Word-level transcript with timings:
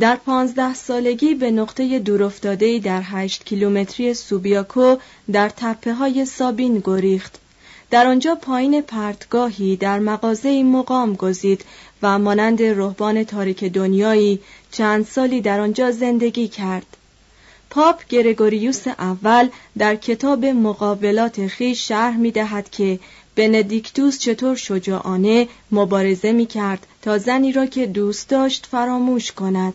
در 0.00 0.16
پانزده 0.16 0.74
سالگی 0.74 1.34
به 1.34 1.50
نقطه 1.50 1.98
دورافتاده‌ای 1.98 2.80
در 2.80 3.02
هشت 3.04 3.44
کیلومتری 3.44 4.14
سوبیاکو 4.14 4.96
در 5.32 5.48
تپه 5.48 5.94
های 5.94 6.24
سابین 6.24 6.82
گریخت. 6.84 7.38
در 7.90 8.06
آنجا 8.06 8.34
پایین 8.34 8.82
پرتگاهی 8.82 9.76
در 9.76 9.98
مغازه 9.98 10.62
مقام 10.62 11.14
گزید 11.14 11.64
و 12.02 12.18
مانند 12.18 12.62
رهبان 12.62 13.24
تاریک 13.24 13.64
دنیایی 13.64 14.40
چند 14.70 15.06
سالی 15.06 15.40
در 15.40 15.60
آنجا 15.60 15.90
زندگی 15.90 16.48
کرد. 16.48 16.86
پاپ 17.70 18.06
گرگوریوس 18.08 18.88
اول 18.88 19.48
در 19.78 19.96
کتاب 19.96 20.44
مقابلات 20.44 21.46
خیش 21.46 21.88
شرح 21.88 22.16
می 22.16 22.30
دهد 22.30 22.70
که 22.70 23.00
بندیکتوس 23.36 24.18
چطور 24.18 24.56
شجاعانه 24.56 25.48
مبارزه 25.70 26.32
می 26.32 26.46
کرد 26.46 26.86
تا 27.02 27.18
زنی 27.18 27.52
را 27.52 27.66
که 27.66 27.86
دوست 27.86 28.28
داشت 28.28 28.66
فراموش 28.66 29.32
کند. 29.32 29.74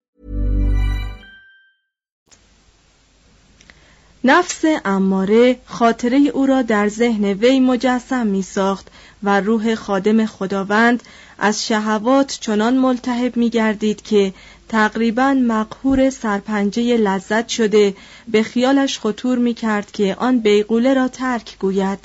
نفس 4.23 4.61
اماره 4.85 5.59
خاطره 5.65 6.17
او 6.17 6.45
را 6.45 6.61
در 6.61 6.87
ذهن 6.87 7.25
وی 7.25 7.59
مجسم 7.59 8.27
می 8.27 8.41
ساخت 8.41 8.87
و 9.23 9.41
روح 9.41 9.75
خادم 9.75 10.25
خداوند 10.25 11.03
از 11.39 11.67
شهوات 11.67 12.37
چنان 12.41 12.77
ملتهب 12.77 13.37
می 13.37 13.49
گردید 13.49 14.01
که 14.01 14.33
تقریبا 14.69 15.33
مقهور 15.33 16.09
سرپنجه 16.09 16.97
لذت 16.97 17.47
شده 17.47 17.95
به 18.27 18.43
خیالش 18.43 18.99
خطور 18.99 19.37
می 19.37 19.53
کرد 19.53 19.91
که 19.91 20.15
آن 20.19 20.39
بیغوله 20.39 20.93
را 20.93 21.07
ترک 21.07 21.59
گوید. 21.59 21.99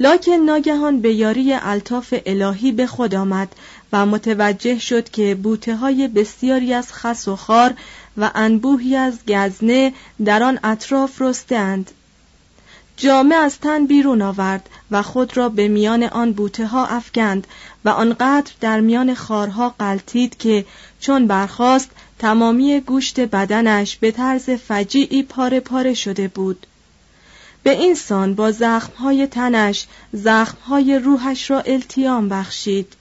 لکن 0.00 0.32
ناگهان 0.32 1.00
به 1.00 1.14
یاری 1.14 1.52
الطاف 1.52 2.14
الهی 2.26 2.72
به 2.72 2.86
خود 2.86 3.14
آمد 3.14 3.48
و 3.92 4.06
متوجه 4.06 4.78
شد 4.78 5.10
که 5.10 5.34
بوته 5.34 5.76
های 5.76 6.08
بسیاری 6.08 6.74
از 6.74 6.92
خس 6.92 7.28
و 7.28 7.36
خار 7.36 7.74
و 8.16 8.30
انبوهی 8.34 8.96
از 8.96 9.18
گزنه 9.28 9.92
در 10.24 10.42
آن 10.42 10.58
اطراف 10.64 11.22
رستند. 11.22 11.90
جامه 12.96 13.34
از 13.34 13.58
تن 13.58 13.86
بیرون 13.86 14.22
آورد 14.22 14.68
و 14.90 15.02
خود 15.02 15.36
را 15.36 15.48
به 15.48 15.68
میان 15.68 16.02
آن 16.02 16.32
بوته 16.32 16.66
ها 16.66 16.86
افکند 16.86 17.46
و 17.84 17.88
آنقدر 17.88 18.52
در 18.60 18.80
میان 18.80 19.14
خارها 19.14 19.74
قلتید 19.78 20.38
که 20.38 20.64
چون 21.00 21.26
برخاست 21.26 21.90
تمامی 22.18 22.80
گوشت 22.80 23.20
بدنش 23.20 23.96
به 23.96 24.10
طرز 24.10 24.50
فجیعی 24.50 25.22
پاره 25.22 25.60
پاره 25.60 25.94
شده 25.94 26.28
بود. 26.28 26.66
به 27.62 27.70
این 27.70 27.94
سان 27.94 28.34
با 28.34 28.52
زخمهای 28.52 29.26
تنش 29.26 29.86
زخمهای 30.12 30.98
روحش 30.98 31.50
را 31.50 31.60
التیام 31.60 32.28
بخشید. 32.28 32.92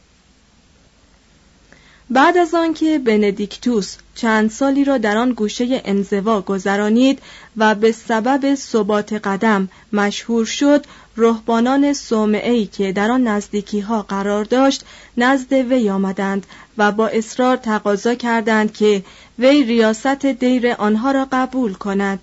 بعد 2.13 2.37
از 2.37 2.53
آنکه 2.53 2.99
بندیکتوس 2.99 3.95
چند 4.15 4.49
سالی 4.49 4.83
را 4.83 4.97
در 4.97 5.17
آن 5.17 5.31
گوشه 5.31 5.81
انزوا 5.85 6.41
گذرانید 6.41 7.19
و 7.57 7.75
به 7.75 7.91
سبب 7.91 8.55
ثبات 8.55 9.13
قدم 9.13 9.69
مشهور 9.93 10.45
شد 10.45 10.85
رهبانان 11.17 11.93
صومعه‌ای 11.93 12.65
که 12.65 12.91
در 12.91 13.11
آن 13.11 13.27
نزدیکی 13.27 13.79
ها 13.79 14.01
قرار 14.01 14.43
داشت 14.43 14.85
نزد 15.17 15.53
وی 15.53 15.89
آمدند 15.89 16.45
و 16.77 16.91
با 16.91 17.07
اصرار 17.07 17.57
تقاضا 17.57 18.15
کردند 18.15 18.73
که 18.73 19.03
وی 19.39 19.63
ریاست 19.63 20.25
دیر 20.25 20.71
آنها 20.71 21.11
را 21.11 21.27
قبول 21.31 21.73
کند. 21.73 22.19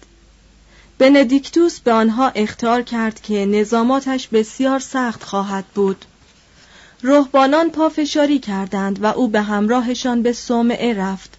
بندیکتوس 0.98 1.80
به 1.80 1.92
آنها 1.92 2.28
اختار 2.28 2.82
کرد 2.82 3.20
که 3.20 3.46
نظاماتش 3.46 4.28
بسیار 4.28 4.78
سخت 4.78 5.24
خواهد 5.24 5.64
بود. 5.74 6.04
رهبانان 7.02 7.70
پافشاری 7.70 8.38
کردند 8.38 9.02
و 9.02 9.06
او 9.06 9.28
به 9.28 9.42
همراهشان 9.42 10.22
به 10.22 10.32
صومعه 10.32 10.94
رفت. 10.94 11.38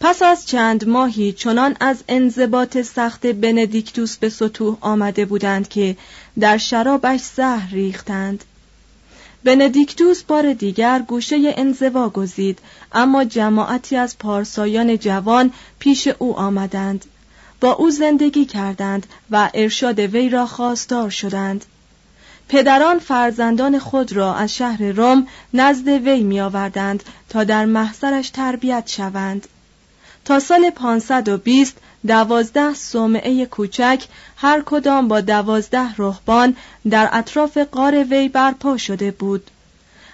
پس 0.00 0.22
از 0.22 0.46
چند 0.46 0.88
ماهی 0.88 1.32
چنان 1.32 1.76
از 1.80 2.04
انضباط 2.08 2.78
سخت 2.82 3.26
بندیکتوس 3.26 4.16
به 4.16 4.28
سطوح 4.28 4.78
آمده 4.80 5.24
بودند 5.24 5.68
که 5.68 5.96
در 6.40 6.58
شرابش 6.58 7.20
زهر 7.20 7.74
ریختند. 7.74 8.44
بندیکتوس 9.44 10.22
بار 10.22 10.52
دیگر 10.52 11.04
گوشه 11.08 11.54
انزوا 11.56 12.08
گزید 12.08 12.58
اما 12.92 13.24
جماعتی 13.24 13.96
از 13.96 14.18
پارسایان 14.18 14.98
جوان 14.98 15.52
پیش 15.78 16.08
او 16.18 16.38
آمدند. 16.38 17.04
با 17.60 17.72
او 17.72 17.90
زندگی 17.90 18.44
کردند 18.44 19.06
و 19.30 19.50
ارشاد 19.54 19.98
وی 19.98 20.28
را 20.28 20.46
خواستار 20.46 21.10
شدند. 21.10 21.64
پدران 22.50 22.98
فرزندان 22.98 23.78
خود 23.78 24.12
را 24.12 24.34
از 24.34 24.54
شهر 24.54 24.82
روم 24.82 25.26
نزد 25.54 25.88
وی 25.88 26.22
می 26.22 26.40
آوردند 26.40 27.02
تا 27.28 27.44
در 27.44 27.64
محضرش 27.64 28.30
تربیت 28.30 28.86
شوند. 28.86 29.46
تا 30.24 30.38
سال 30.38 30.70
520 30.70 31.76
دوازده 32.06 32.74
صومعه 32.74 33.46
کوچک 33.46 34.04
هر 34.36 34.62
کدام 34.66 35.08
با 35.08 35.20
دوازده 35.20 35.94
رهبان 35.98 36.56
در 36.90 37.08
اطراف 37.12 37.58
قار 37.58 38.04
وی 38.04 38.28
برپا 38.28 38.76
شده 38.76 39.10
بود. 39.10 39.50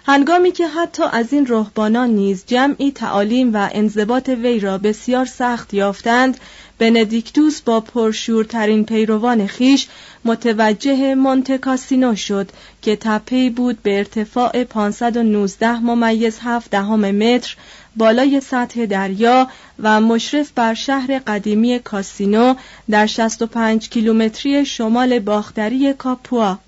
هنگامی 0.06 0.52
که 0.52 0.66
حتی 0.66 1.02
از 1.12 1.32
این 1.32 1.46
رهبانان 1.46 2.10
نیز 2.10 2.44
جمعی 2.46 2.92
تعالیم 2.92 3.54
و 3.54 3.68
انضباط 3.72 4.28
وی 4.28 4.60
را 4.60 4.78
بسیار 4.78 5.24
سخت 5.24 5.74
یافتند 5.74 6.40
بندیکتوس 6.78 7.61
با 7.61 7.81
پرشورترین 7.81 8.84
پیروان 8.84 9.46
خیش 9.46 9.87
متوجه 10.25 11.14
مونتکاسینو 11.14 12.17
شد 12.17 12.49
که 12.82 12.96
تپهی 12.96 13.50
بود 13.50 13.82
به 13.82 13.99
ارتفاع 13.99 14.64
519 14.64 15.73
ممیز 15.73 16.38
7 16.43 16.70
دهم 16.70 17.11
متر 17.11 17.56
بالای 17.96 18.40
سطح 18.40 18.87
دریا 18.87 19.49
و 19.82 20.00
مشرف 20.00 20.50
بر 20.55 20.75
شهر 20.75 21.19
قدیمی 21.19 21.78
کاسینو 21.78 22.55
در 22.90 23.06
65 23.06 23.88
کیلومتری 23.88 24.64
شمال 24.64 25.19
باختری 25.19 25.93
کاپوا. 25.93 26.58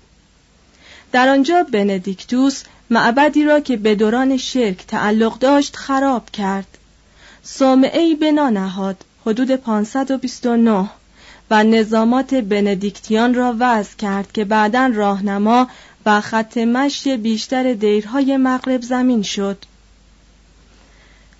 در 1.11 1.29
آنجا 1.29 1.63
بندیکتوس 1.63 2.63
معبدی 2.89 3.43
را 3.43 3.59
که 3.59 3.77
به 3.77 3.95
دوران 3.95 4.37
شرک 4.37 4.87
تعلق 4.87 5.39
داشت 5.39 5.75
خراب 5.75 6.29
کرد. 6.29 6.77
صومعه 7.43 8.15
بنا 8.15 8.49
نهاد. 8.49 9.05
حدود 9.25 9.51
529 9.51 10.89
و 11.51 11.63
نظامات 11.63 12.33
بندیکتیان 12.33 13.33
را 13.33 13.55
وضع 13.59 13.95
کرد 13.97 14.31
که 14.31 14.45
بعدا 14.45 14.91
راهنما 14.93 15.67
و 16.05 16.21
خط 16.21 16.57
مشی 16.57 17.17
بیشتر 17.17 17.73
دیرهای 17.73 18.37
مغرب 18.37 18.81
زمین 18.81 19.23
شد. 19.23 19.57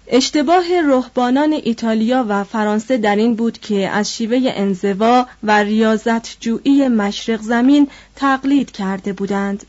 اشتباه 0.08 0.66
رهبانان 0.88 1.54
ایتالیا 1.54 2.26
و 2.30 2.44
فرانسه 2.44 2.98
در 2.98 3.16
این 3.16 3.36
بود 3.36 3.58
که 3.58 3.90
از 3.90 4.14
شیوه 4.16 4.40
انزوا 4.44 5.26
و 5.44 5.64
ریاضت 5.64 6.40
جویی 6.40 6.88
مشرق 6.88 7.42
زمین 7.42 7.88
تقلید 8.16 8.72
کرده 8.72 9.14
بودند. 9.14 9.66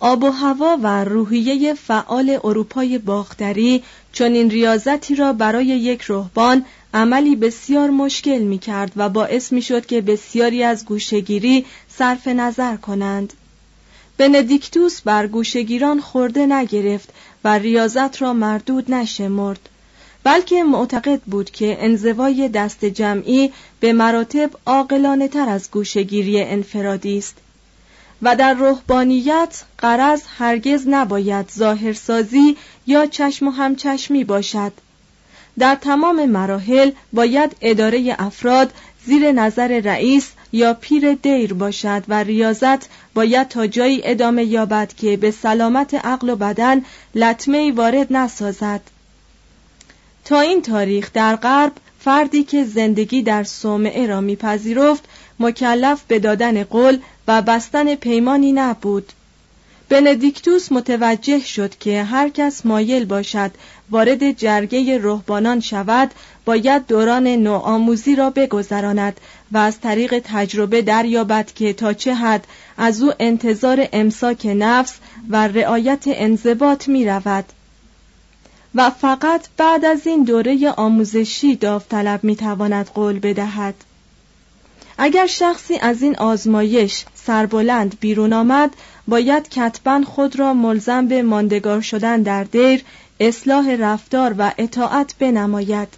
آب 0.00 0.22
و 0.22 0.30
هوا 0.30 0.78
و 0.82 1.04
روحیه 1.04 1.74
فعال 1.74 2.38
اروپای 2.44 2.98
باختری 2.98 3.82
چون 4.14 4.32
این 4.32 4.50
ریاضتی 4.50 5.14
را 5.14 5.32
برای 5.32 5.66
یک 5.66 6.04
رهبان 6.08 6.64
عملی 6.94 7.36
بسیار 7.36 7.90
مشکل 7.90 8.38
می 8.38 8.58
کرد 8.58 8.92
و 8.96 9.08
باعث 9.08 9.52
می 9.52 9.62
شد 9.62 9.86
که 9.86 10.00
بسیاری 10.00 10.62
از 10.62 10.84
گوشگیری 10.84 11.66
صرف 11.88 12.28
نظر 12.28 12.76
کنند. 12.76 13.32
بندیکتوس 14.18 15.00
بر 15.00 15.26
گوشگیران 15.26 16.00
خورده 16.00 16.46
نگرفت 16.46 17.08
و 17.44 17.58
ریاضت 17.58 18.22
را 18.22 18.32
مردود 18.32 18.90
نشمرد. 18.90 19.68
بلکه 20.24 20.64
معتقد 20.64 21.20
بود 21.20 21.50
که 21.50 21.76
انزوای 21.80 22.48
دست 22.48 22.84
جمعی 22.84 23.52
به 23.80 23.92
مراتب 23.92 24.50
عاقلانه 24.66 25.28
تر 25.28 25.48
از 25.48 25.70
گوشگیری 25.70 26.42
انفرادی 26.42 27.18
است 27.18 27.36
و 28.24 28.36
در 28.36 28.54
روحانیت 28.54 29.62
قرض 29.78 30.22
هرگز 30.38 30.88
نباید 30.88 31.50
ظاهرسازی 31.58 32.56
یا 32.86 33.06
چشم 33.06 33.48
و 33.48 33.50
همچشمی 33.50 34.24
باشد. 34.24 34.72
در 35.58 35.74
تمام 35.74 36.26
مراحل 36.26 36.90
باید 37.12 37.56
اداره 37.60 38.16
افراد 38.18 38.72
زیر 39.06 39.32
نظر 39.32 39.80
رئیس 39.80 40.30
یا 40.52 40.74
پیر 40.74 41.12
دیر 41.12 41.54
باشد 41.54 42.02
و 42.08 42.22
ریاضت 42.22 42.88
باید 43.14 43.48
تا 43.48 43.66
جایی 43.66 44.00
ادامه 44.04 44.44
یابد 44.44 44.92
که 44.96 45.16
به 45.16 45.30
سلامت 45.30 45.94
عقل 45.94 46.30
و 46.30 46.36
بدن 46.36 46.82
لطمه 47.14 47.72
وارد 47.72 48.12
نسازد. 48.12 48.80
تا 50.24 50.40
این 50.40 50.62
تاریخ 50.62 51.10
در 51.12 51.36
غرب 51.36 51.72
فردی 52.00 52.44
که 52.44 52.64
زندگی 52.64 53.22
در 53.22 53.44
صومعه 53.44 54.06
را 54.06 54.20
میپذیرفت 54.20 55.04
مکلف 55.40 56.02
به 56.08 56.18
دادن 56.18 56.64
قول 56.64 56.98
و 57.28 57.42
بستن 57.42 57.94
پیمانی 57.94 58.52
نبود 58.52 59.12
بندیکتوس 59.88 60.72
متوجه 60.72 61.40
شد 61.40 61.78
که 61.78 62.02
هر 62.02 62.28
کس 62.28 62.66
مایل 62.66 63.04
باشد 63.04 63.50
وارد 63.90 64.32
جرگه 64.32 64.98
رهبانان 64.98 65.60
شود 65.60 66.10
باید 66.44 66.86
دوران 66.86 67.26
نوآموزی 67.26 68.16
را 68.16 68.30
بگذراند 68.30 69.20
و 69.52 69.58
از 69.58 69.80
طریق 69.80 70.22
تجربه 70.24 70.82
دریابد 70.82 71.52
که 71.52 71.72
تا 71.72 71.92
چه 71.92 72.14
حد 72.14 72.46
از 72.76 73.02
او 73.02 73.12
انتظار 73.20 73.88
امساک 73.92 74.46
نفس 74.46 74.94
و 75.28 75.48
رعایت 75.48 76.02
انضباط 76.06 76.88
می 76.88 77.06
رود. 77.06 77.44
و 78.74 78.90
فقط 78.90 79.48
بعد 79.56 79.84
از 79.84 80.06
این 80.06 80.24
دوره 80.24 80.70
آموزشی 80.70 81.56
داوطلب 81.56 82.24
می 82.24 82.36
تواند 82.36 82.90
قول 82.94 83.18
بدهد. 83.18 83.74
اگر 84.98 85.26
شخصی 85.26 85.78
از 85.80 86.02
این 86.02 86.16
آزمایش 86.16 87.04
سربلند 87.14 87.96
بیرون 88.00 88.32
آمد 88.32 88.76
باید 89.08 89.48
کتبا 89.48 90.00
خود 90.06 90.38
را 90.38 90.54
ملزم 90.54 91.06
به 91.06 91.22
ماندگار 91.22 91.80
شدن 91.80 92.22
در 92.22 92.44
دیر 92.44 92.84
اصلاح 93.20 93.76
رفتار 93.78 94.34
و 94.38 94.52
اطاعت 94.58 95.14
بنماید. 95.18 95.88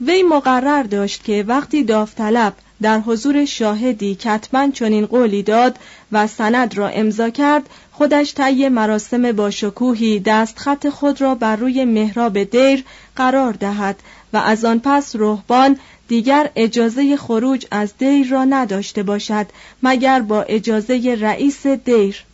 وی 0.00 0.22
مقرر 0.22 0.82
داشت 0.82 1.24
که 1.24 1.44
وقتی 1.48 1.84
داوطلب 1.84 2.54
در 2.82 3.00
حضور 3.00 3.44
شاهدی 3.44 4.14
کتبا 4.14 4.68
چنین 4.74 5.06
قولی 5.06 5.42
داد 5.42 5.78
و 6.12 6.26
سند 6.26 6.78
را 6.78 6.88
امضا 6.88 7.30
کرد 7.30 7.68
خودش 7.92 8.34
طی 8.34 8.68
مراسم 8.68 9.32
باشکوهی 9.32 10.20
دستخط 10.20 10.88
خود 10.88 11.20
را 11.20 11.34
بر 11.34 11.56
روی 11.56 11.84
محراب 11.84 12.42
دیر 12.42 12.84
قرار 13.16 13.52
دهد 13.52 13.96
و 14.32 14.36
از 14.36 14.64
آن 14.64 14.80
پس 14.84 15.16
رهبان 15.16 15.78
دیگر 16.12 16.50
اجازه 16.56 17.16
خروج 17.16 17.66
از 17.70 17.92
دیر 17.98 18.28
را 18.28 18.44
نداشته 18.44 19.02
باشد 19.02 19.46
مگر 19.82 20.20
با 20.20 20.42
اجازه 20.42 21.18
رئیس 21.20 21.66
دیر. 21.66 22.24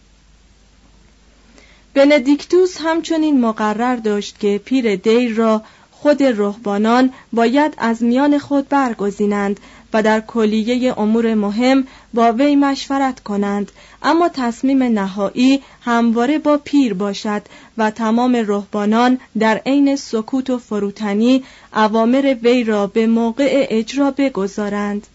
بندیکتوس 1.95 2.77
همچنین 2.81 3.41
مقرر 3.41 3.97
داشت 3.97 4.39
که 4.41 4.61
پیر 4.65 4.97
دیر 4.97 5.35
را 5.35 5.63
خود 5.91 6.23
رهبانان 6.23 7.13
باید 7.33 7.75
از 7.79 8.03
میان 8.03 8.39
خود 8.39 8.69
برگزینند. 8.69 9.61
و 9.93 10.03
در 10.03 10.21
کلیه 10.21 10.99
امور 10.99 11.35
مهم 11.35 11.87
با 12.15 12.33
وی 12.33 12.57
مشورت 12.57 13.21
کنند. 13.21 13.73
اما 14.03 14.29
تصمیم 14.29 14.83
نهایی 14.83 15.63
همواره 15.83 16.39
با 16.39 16.61
پیر 16.65 16.95
باشد 16.95 17.43
و 17.79 17.91
تمام 17.91 18.37
رهبانان 18.37 19.19
در 19.39 19.61
عین 19.67 19.97
سکوت 19.97 20.51
و 20.51 20.59
فروتنی 20.59 21.45
اوامر 21.75 22.37
وی 22.43 22.65
را 22.65 22.87
به 22.87 23.07
موقع 23.07 23.67
اجرا 23.71 24.11
بگذارند. 24.11 25.07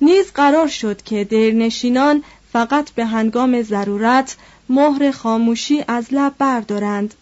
نیز 0.00 0.32
قرار 0.34 0.68
شد 0.68 1.02
که 1.02 1.24
دیرنشینان 1.24 2.22
فقط 2.52 2.90
به 2.90 3.04
هنگام 3.04 3.62
ضرورت 3.62 4.36
مهر 4.68 5.10
خاموشی 5.10 5.84
از 5.88 6.06
لب 6.10 6.32
بردارند. 6.38 7.14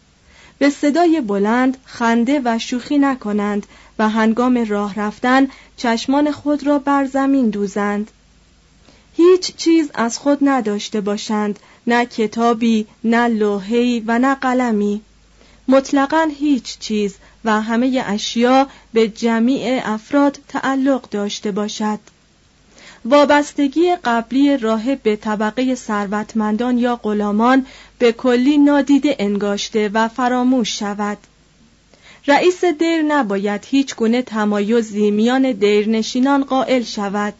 به 0.58 0.70
صدای 0.70 1.20
بلند 1.20 1.76
خنده 1.84 2.40
و 2.44 2.58
شوخی 2.58 2.98
نکنند 2.98 3.66
و 4.00 4.08
هنگام 4.08 4.64
راه 4.68 4.94
رفتن 4.94 5.48
چشمان 5.76 6.30
خود 6.30 6.66
را 6.66 6.78
بر 6.78 7.06
زمین 7.06 7.50
دوزند. 7.50 8.10
هیچ 9.16 9.56
چیز 9.56 9.90
از 9.94 10.18
خود 10.18 10.38
نداشته 10.42 11.00
باشند 11.00 11.58
نه 11.86 12.06
کتابی 12.06 12.86
نه 13.04 13.28
لوحه‌ای 13.28 14.02
و 14.06 14.18
نه 14.18 14.34
قلمی. 14.34 15.00
مطلقا 15.68 16.28
هیچ 16.38 16.78
چیز 16.78 17.14
و 17.44 17.60
همه 17.60 18.04
اشیا 18.06 18.66
به 18.92 19.08
جمیع 19.08 19.80
افراد 19.84 20.38
تعلق 20.48 21.10
داشته 21.10 21.50
باشد. 21.50 21.98
وابستگی 23.04 23.96
قبلی 24.04 24.56
راهب 24.56 25.02
به 25.02 25.16
طبقه 25.16 25.74
ثروتمندان 25.74 26.78
یا 26.78 26.96
غلامان 26.96 27.66
به 27.98 28.12
کلی 28.12 28.58
نادیده 28.58 29.16
انگاشته 29.18 29.90
و 29.94 30.08
فراموش 30.08 30.78
شود. 30.78 31.18
رئیس 32.26 32.64
دیر 32.64 33.02
نباید 33.02 33.64
هیچ 33.66 33.96
گونه 33.96 34.22
تمایزی 34.22 35.10
میان 35.10 35.52
دیرنشینان 35.52 36.44
قائل 36.44 36.82
شود. 36.82 37.34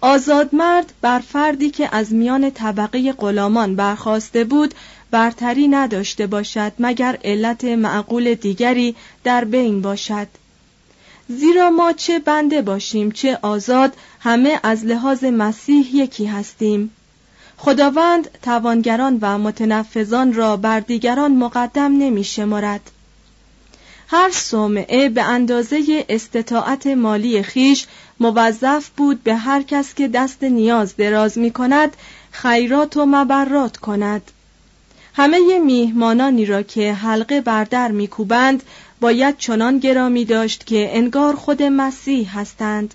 آزادمرد 0.00 0.92
بر 1.00 1.18
فردی 1.18 1.70
که 1.70 1.88
از 1.92 2.12
میان 2.12 2.50
طبقه 2.50 3.12
غلامان 3.12 3.76
برخواسته 3.76 4.44
بود 4.44 4.74
برتری 5.10 5.68
نداشته 5.68 6.26
باشد 6.26 6.72
مگر 6.78 7.18
علت 7.24 7.64
معقول 7.64 8.34
دیگری 8.34 8.96
در 9.24 9.44
بین 9.44 9.80
باشد. 9.80 10.26
زیرا 11.28 11.70
ما 11.70 11.92
چه 11.92 12.18
بنده 12.18 12.62
باشیم 12.62 13.10
چه 13.10 13.38
آزاد 13.42 13.96
همه 14.20 14.60
از 14.62 14.84
لحاظ 14.84 15.24
مسیح 15.24 15.96
یکی 15.96 16.26
هستیم. 16.26 16.90
خداوند 17.56 18.38
توانگران 18.42 19.18
و 19.20 19.38
متنفذان 19.38 20.32
را 20.32 20.56
بر 20.56 20.80
دیگران 20.80 21.36
مقدم 21.36 21.98
نمی 21.98 22.24
شمارد 22.24 22.90
هر 24.08 24.30
صومعه 24.30 25.08
به 25.08 25.22
اندازه 25.22 26.04
استطاعت 26.08 26.86
مالی 26.86 27.42
خیش 27.42 27.86
موظف 28.20 28.88
بود 28.88 29.22
به 29.22 29.34
هر 29.34 29.62
کس 29.62 29.94
که 29.94 30.08
دست 30.08 30.44
نیاز 30.44 30.96
دراز 30.96 31.38
می 31.38 31.50
کند 31.50 31.96
خیرات 32.30 32.96
و 32.96 33.06
مبرات 33.06 33.76
کند. 33.76 34.30
همه 35.14 35.58
میهمانانی 35.58 36.46
را 36.46 36.62
که 36.62 36.92
حلقه 36.92 37.40
بردر 37.40 37.90
میکوبند 37.90 38.62
باید 39.00 39.38
چنان 39.38 39.78
گرامی 39.78 40.24
داشت 40.24 40.66
که 40.66 40.96
انگار 40.96 41.36
خود 41.36 41.62
مسیح 41.62 42.38
هستند. 42.38 42.94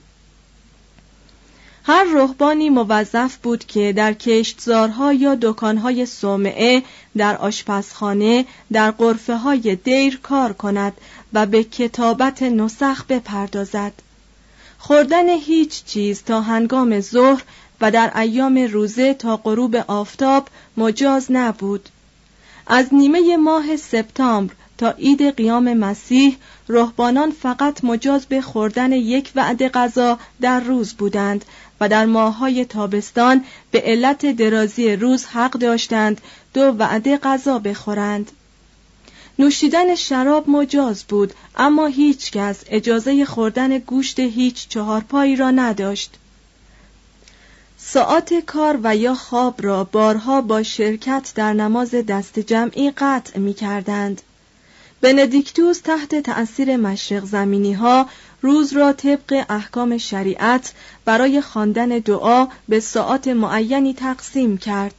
هر 1.84 2.06
رهبانی 2.14 2.70
موظف 2.70 3.38
بود 3.38 3.66
که 3.66 3.94
در 3.94 4.14
کشتزارها 4.14 5.14
یا 5.14 5.38
دکانهای 5.42 6.06
صومعه 6.06 6.84
در 7.18 7.38
آشپزخانه 7.38 8.46
در 8.72 8.92
قرفه 8.92 9.36
های 9.36 9.76
دیر 9.76 10.20
کار 10.24 10.54
کند 10.54 10.94
و 11.34 11.46
به 11.46 11.64
کتابت 11.64 12.44
نسخ 12.44 13.06
بپردازد. 13.10 13.94
خوردن 14.78 15.30
هیچ 15.30 15.84
چیز 15.84 16.24
تا 16.24 16.42
هنگام 16.42 17.00
ظهر 17.00 17.44
و 17.82 17.92
در 17.92 18.20
ایام 18.20 18.58
روزه 18.58 19.14
تا 19.14 19.38
غروب 19.38 19.76
آفتاب 19.76 20.48
مجاز 20.78 21.32
نبود. 21.32 21.90
از 22.68 22.88
نیمه 22.92 23.38
ماه 23.38 23.78
سپتامبر 23.78 24.54
تا 24.78 24.92
عید 24.92 25.36
قیام 25.36 25.74
مسیح 25.74 26.38
رهبانان 26.70 27.32
فقط 27.32 27.84
مجاز 27.84 28.26
به 28.26 28.42
خوردن 28.42 28.92
یک 28.92 29.32
وعده 29.36 29.70
غذا 29.70 30.20
در 30.42 30.60
روز 30.60 30.94
بودند 30.94 31.46
و 31.82 31.90
در 31.90 32.06
ماههای 32.06 32.66
تابستان 32.66 33.46
به 33.72 33.82
علت 33.82 34.26
درازی 34.26 34.96
روز 34.96 35.26
حق 35.26 35.52
داشتند 35.52 36.22
دو 36.54 36.62
وعده 36.62 37.18
غذا 37.18 37.60
بخورند 37.60 38.32
نوشیدن 39.40 39.96
شراب 39.96 40.50
مجاز 40.50 41.04
بود 41.04 41.34
اما 41.56 41.86
هیچ 41.86 42.32
کس 42.32 42.64
اجازه 42.70 43.26
خوردن 43.26 43.78
گوشت 43.78 44.20
هیچ 44.20 44.68
چهارپایی 44.68 45.36
را 45.36 45.52
نداشت 45.52 46.12
ساعت 47.78 48.34
کار 48.46 48.80
و 48.84 48.96
یا 48.96 49.16
خواب 49.16 49.56
را 49.64 49.84
بارها 49.84 50.42
با 50.42 50.64
شرکت 50.64 51.32
در 51.36 51.54
نماز 51.54 51.92
دست 51.92 52.40
جمعی 52.40 52.92
قطع 52.92 53.40
می 53.40 53.54
کردند. 53.54 54.22
بندیکتوس 55.02 55.80
تحت 55.80 56.16
تأثیر 56.16 56.78
مشرق 56.78 57.26
زمینی 57.26 57.74
ها 57.74 58.10
روز 58.42 58.74
را 58.74 58.94
طبق 58.94 59.46
احکام 59.50 59.98
شریعت 59.98 60.74
برای 61.06 61.42
خواندن 61.42 61.88
دعا 61.88 62.48
به 62.70 62.80
ساعت 62.80 63.28
معینی 63.28 63.94
تقسیم 63.94 64.58
کرد. 64.58 64.96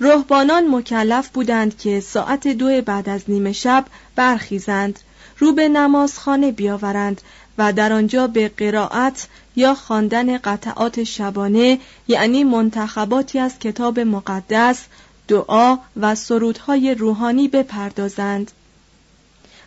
رهبانان 0.00 0.68
مکلف 0.68 1.28
بودند 1.28 1.78
که 1.78 2.00
ساعت 2.00 2.48
دو 2.48 2.82
بعد 2.82 3.08
از 3.08 3.22
نیمه 3.28 3.52
شب 3.52 3.84
برخیزند 4.16 4.98
رو 5.38 5.52
به 5.52 5.68
نمازخانه 5.68 6.52
بیاورند 6.52 7.20
و 7.58 7.72
در 7.72 7.92
آنجا 7.92 8.26
به 8.26 8.48
قرائت 8.48 9.26
یا 9.56 9.74
خواندن 9.74 10.38
قطعات 10.38 11.04
شبانه 11.04 11.78
یعنی 12.08 12.44
منتخباتی 12.44 13.38
از 13.38 13.58
کتاب 13.58 14.00
مقدس 14.00 14.84
دعا 15.28 15.78
و 15.96 16.14
سرودهای 16.14 16.94
روحانی 16.94 17.48
بپردازند 17.48 18.50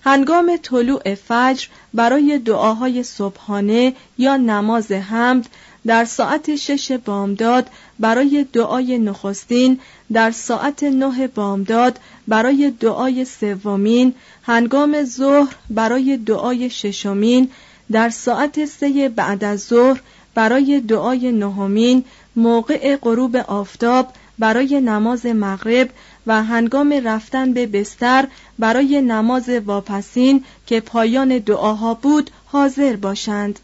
هنگام 0.08 0.58
طلوع 0.58 1.16
فجر 1.16 1.68
برای 1.94 2.40
دعاهای 2.40 3.04
صبحانه 3.04 3.94
یا 4.18 4.38
نماز 4.38 4.92
حمد 4.92 5.50
در 5.86 6.06
ساعت 6.06 6.56
شش 6.56 6.92
بامداد 6.92 7.70
برای 8.00 8.46
دعای 8.54 9.00
نخستین 9.00 9.80
در 10.14 10.32
ساعت 10.32 10.84
نه 10.84 11.28
بامداد 11.28 12.00
برای 12.28 12.74
دعای 12.80 13.26
سومین 13.26 14.14
هنگام 14.44 15.04
ظهر 15.04 15.56
برای 15.70 16.18
دعای 16.18 16.70
ششمین 16.70 17.52
در 17.92 18.10
ساعت 18.10 18.66
سه 18.66 19.10
بعد 19.16 19.44
از 19.44 19.60
ظهر 19.60 20.02
برای 20.36 20.80
دعای 20.80 21.32
نهمین 21.32 22.04
موقع 22.36 22.96
غروب 22.96 23.36
آفتاب 23.36 24.08
برای 24.40 24.82
نماز 24.82 25.26
مغرب 25.26 25.90
و 26.28 26.44
هنگام 26.44 26.94
رفتن 26.94 27.54
به 27.54 27.66
بستر 27.66 28.28
برای 28.60 29.02
نماز 29.02 29.50
واپسین 29.50 30.44
که 30.66 30.80
پایان 30.80 31.38
دعاها 31.38 31.94
بود 31.94 32.32
حاضر 32.46 32.96
باشند. 32.96 33.60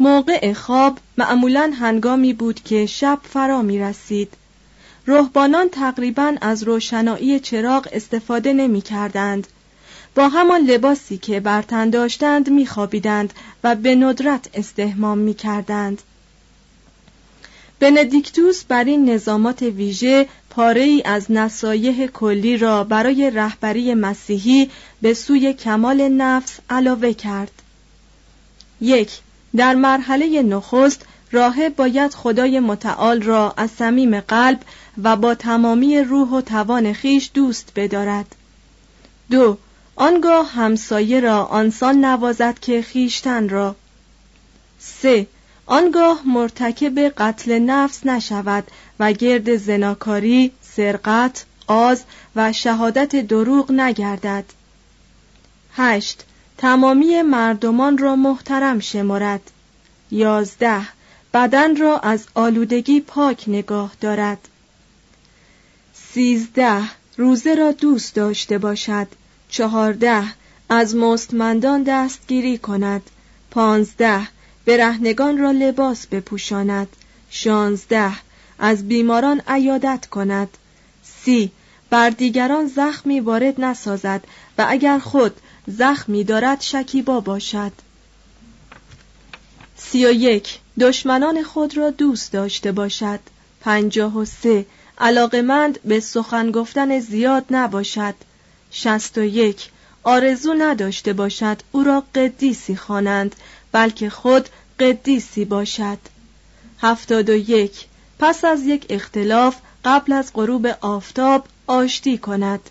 موقع 0.00 0.52
خواب 0.52 0.98
معمولا 1.18 1.72
هنگامی 1.78 2.32
بود 2.32 2.62
که 2.62 2.86
شب 2.86 3.18
فرا 3.22 3.62
می 3.62 3.78
رسید 3.78 4.32
رهبانان 5.06 5.68
تقریبا 5.68 6.34
از 6.40 6.62
روشنایی 6.62 7.40
چراغ 7.40 7.88
استفاده 7.92 8.52
نمی 8.52 8.80
کردند 8.80 9.46
با 10.14 10.28
همان 10.28 10.60
لباسی 10.60 11.18
که 11.18 11.40
برتن 11.40 11.90
داشتند 11.90 12.50
میخوابیدند 12.50 13.32
و 13.64 13.74
به 13.74 13.94
ندرت 13.94 14.48
استهمام 14.54 15.18
می‌کردند. 15.18 16.02
بندیکتوس 17.80 18.64
بر 18.64 18.84
این 18.84 19.10
نظامات 19.10 19.62
ویژه 19.62 20.28
پاره 20.54 20.80
ای 20.80 21.02
از 21.04 21.30
نصایح 21.30 22.06
کلی 22.06 22.56
را 22.56 22.84
برای 22.84 23.30
رهبری 23.30 23.94
مسیحی 23.94 24.70
به 25.02 25.14
سوی 25.14 25.52
کمال 25.52 26.08
نفس 26.08 26.58
علاوه 26.70 27.12
کرد. 27.12 27.50
یک 28.80 29.10
در 29.56 29.74
مرحله 29.74 30.42
نخست 30.42 31.06
راهب 31.30 31.76
باید 31.76 32.14
خدای 32.14 32.60
متعال 32.60 33.22
را 33.22 33.54
از 33.56 33.70
صمیم 33.70 34.20
قلب 34.20 34.60
و 35.02 35.16
با 35.16 35.34
تمامی 35.34 35.98
روح 35.98 36.28
و 36.28 36.40
توان 36.40 36.92
خیش 36.92 37.30
دوست 37.34 37.72
بدارد. 37.76 38.34
دو 39.30 39.58
آنگاه 39.96 40.50
همسایه 40.52 41.20
را 41.20 41.44
آنسان 41.44 42.04
نوازد 42.04 42.58
که 42.58 42.82
خیشتن 42.82 43.48
را. 43.48 43.76
سه 44.78 45.26
آنگاه 45.66 46.22
مرتکب 46.26 46.98
قتل 46.98 47.58
نفس 47.58 48.06
نشود 48.06 48.64
و 49.00 49.12
گرد 49.12 49.56
زناکاری، 49.56 50.52
سرقت، 50.62 51.44
آز 51.66 52.02
و 52.36 52.52
شهادت 52.52 53.16
دروغ 53.16 53.72
نگردد. 53.72 54.44
هشت. 55.76 56.24
تمامی 56.58 57.22
مردمان 57.22 57.98
را 57.98 58.16
محترم 58.16 58.80
شمرد. 58.80 59.50
یازده. 60.10 60.80
بدن 61.34 61.76
را 61.76 61.98
از 61.98 62.26
آلودگی 62.34 63.00
پاک 63.00 63.44
نگاه 63.46 63.92
دارد. 64.00 64.48
سیزده. 65.94 66.82
روزه 67.16 67.54
را 67.54 67.72
دوست 67.72 68.14
داشته 68.14 68.58
باشد. 68.58 69.06
چهارده. 69.48 70.24
از 70.68 70.96
مستمندان 70.96 71.82
دستگیری 71.82 72.58
کند. 72.58 73.02
پانزده. 73.50 74.28
برهنگان 74.66 75.38
را 75.38 75.50
لباس 75.50 76.06
بپوشاند. 76.06 76.88
شانزده. 77.30 78.12
از 78.58 78.88
بیماران 78.88 79.42
عیادت 79.46 80.06
کند. 80.06 80.48
سی. 81.02 81.50
بر 81.90 82.10
دیگران 82.10 82.66
زخمی 82.66 83.20
وارد 83.20 83.60
نسازد 83.60 84.24
و 84.58 84.66
اگر 84.68 84.98
خود 84.98 85.32
زخمی 85.66 86.24
دارد 86.24 86.60
شکیبا 86.60 87.20
باشد. 87.20 87.72
سی 89.76 90.06
و 90.06 90.10
یک. 90.12 90.58
دشمنان 90.80 91.42
خود 91.42 91.76
را 91.76 91.90
دوست 91.90 92.32
داشته 92.32 92.72
باشد. 92.72 93.20
پنجاه 93.60 94.18
و 94.18 94.24
سه. 94.24 94.66
علاقمند 94.98 95.80
به 95.84 96.00
سخن 96.00 96.50
گفتن 96.50 97.00
زیاد 97.00 97.44
نباشد. 97.50 98.14
شست 98.70 99.18
و 99.18 99.22
یک. 99.22 99.70
آرزو 100.02 100.54
نداشته 100.54 101.12
باشد 101.12 101.60
او 101.72 101.82
را 101.82 102.02
قدیسی 102.14 102.76
خوانند 102.76 103.36
بلکه 103.72 104.10
خود 104.10 104.48
قدیسی 104.80 105.44
باشد. 105.44 105.98
هفتاد 106.80 107.30
و 107.30 107.34
یک 107.34 107.86
پس 108.18 108.44
از 108.44 108.66
یک 108.66 108.86
اختلاف 108.90 109.56
قبل 109.84 110.12
از 110.12 110.32
غروب 110.34 110.66
آفتاب 110.80 111.46
آشتی 111.66 112.18
کند. 112.18 112.70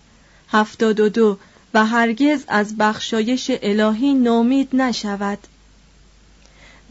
هفتاد 0.49 0.99
و 0.99 1.09
دو 1.09 1.37
و 1.73 1.85
هرگز 1.85 2.43
از 2.47 2.77
بخشایش 2.77 3.51
الهی 3.61 4.13
نومید 4.13 4.69
نشود. 4.73 5.39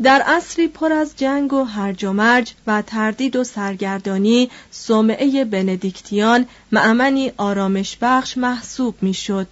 در 0.02 0.22
عصری 0.26 0.68
پر 0.68 0.92
از 0.92 1.16
جنگ 1.16 1.52
و 1.52 1.64
هرج 1.64 2.04
و 2.04 2.12
مرج 2.12 2.52
و 2.66 2.82
تردید 2.82 3.36
و 3.36 3.44
سرگردانی 3.44 4.50
صومعه 4.70 5.44
بندیکتیان 5.44 6.46
معمنی 6.72 7.32
آرامش 7.36 7.96
بخش 8.00 8.38
محسوب 8.38 8.94
می‌شد. 9.02 9.46